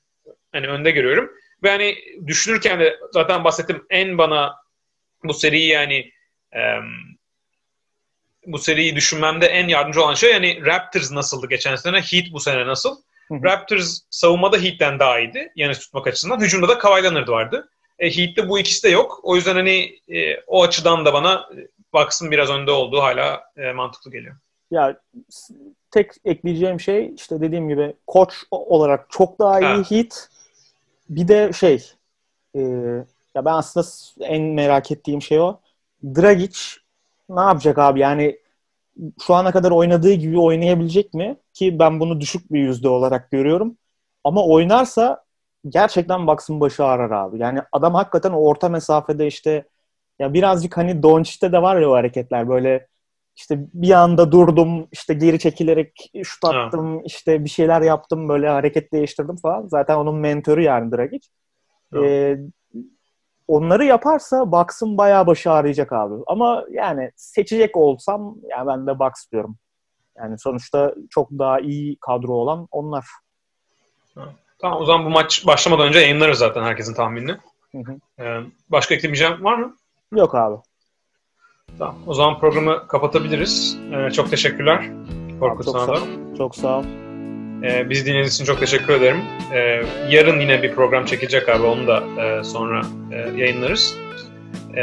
[0.53, 1.31] hani önde görüyorum.
[1.63, 1.97] Ve hani
[2.27, 4.57] düşünürken de zaten bahsettim en bana
[5.25, 6.13] bu seriyi yani
[6.55, 6.61] e,
[8.47, 12.67] bu seriyi düşünmemde en yardımcı olan şey yani Raptors nasıldı geçen sene, Heat bu sene
[12.67, 12.97] nasıl?
[13.29, 13.43] Hı-hı.
[13.43, 15.53] Raptors savunmada Heat'ten daha iyiydi.
[15.57, 16.41] Yani tutmak açısından.
[16.41, 17.69] Hücumda da Kawhi Leonard vardı.
[17.99, 19.21] E, Heat'te bu ikisi de yok.
[19.23, 21.49] O yüzden hani e, o açıdan da bana
[21.95, 24.37] Bucks'ın biraz önde olduğu hala e, mantıklı geliyor.
[24.71, 25.01] Ya
[25.91, 29.91] tek ekleyeceğim şey işte dediğim gibi koç olarak çok daha iyi ha.
[29.91, 30.29] Heat
[31.11, 31.93] bir de şey
[32.57, 32.61] e,
[33.35, 33.87] ya ben aslında
[34.27, 35.61] en merak ettiğim şey o.
[36.05, 36.59] Dragic
[37.29, 38.01] ne yapacak abi?
[38.01, 38.41] Yani
[39.27, 41.37] şu ana kadar oynadığı gibi oynayabilecek mi?
[41.55, 43.79] Ki ben bunu düşük bir yüzde olarak görüyorum.
[44.25, 45.25] Ama oynarsa
[45.69, 47.39] gerçekten baksın başı ağrar abi.
[47.39, 49.65] Yani adam hakikaten orta mesafede işte
[50.19, 52.89] ya birazcık hani Doncic'te de var ya o hareketler böyle
[53.37, 57.03] işte bir anda durdum işte geri çekilerek şut attım ha.
[57.05, 59.69] işte bir şeyler yaptım böyle hareket değiştirdim falan.
[59.69, 61.29] Zaten onun mentörü yani Dragic.
[61.97, 62.37] Ee,
[63.49, 66.15] onları yaparsa Bucks'ın bayağı başı ağrıyacak abi.
[66.27, 69.57] Ama yani seçecek olsam yani ben de Bucks diyorum.
[70.19, 73.07] Yani sonuçta çok daha iyi kadro olan onlar.
[74.59, 77.37] Tamam o zaman bu maç başlamadan önce yayınlarız zaten herkesin tahminini.
[77.73, 78.23] Hı hı.
[78.23, 79.77] Ee, başka eklemeyeceğim var mı?
[80.13, 80.57] Yok abi.
[81.79, 81.95] Tamam.
[82.07, 83.79] O zaman programı kapatabiliriz.
[83.93, 84.91] Ee, çok teşekkürler.
[85.41, 86.01] Korkut çok sana sağ, da.
[86.39, 86.85] Çok sağ ol.
[87.63, 89.19] Ee, bizi dinlediğiniz için çok teşekkür ederim.
[89.55, 91.63] Ee, yarın yine bir program çekecek abi.
[91.63, 93.97] Onu da e, sonra e, yayınlarız.
[94.77, 94.81] Ee,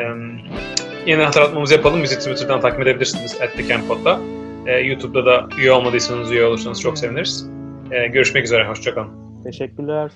[1.05, 2.03] yine hatırlatmamızı yapalım.
[2.03, 3.38] Bizi Twitter'dan takip edebilirsiniz.
[3.57, 4.19] @thecamppod'da.
[4.65, 7.49] Ee, YouTube'da da üye olmadıysanız üye olursanız çok seviniriz.
[7.91, 8.67] Ee, görüşmek üzere.
[8.67, 9.43] Hoşçakalın.
[9.43, 10.11] Teşekkürler.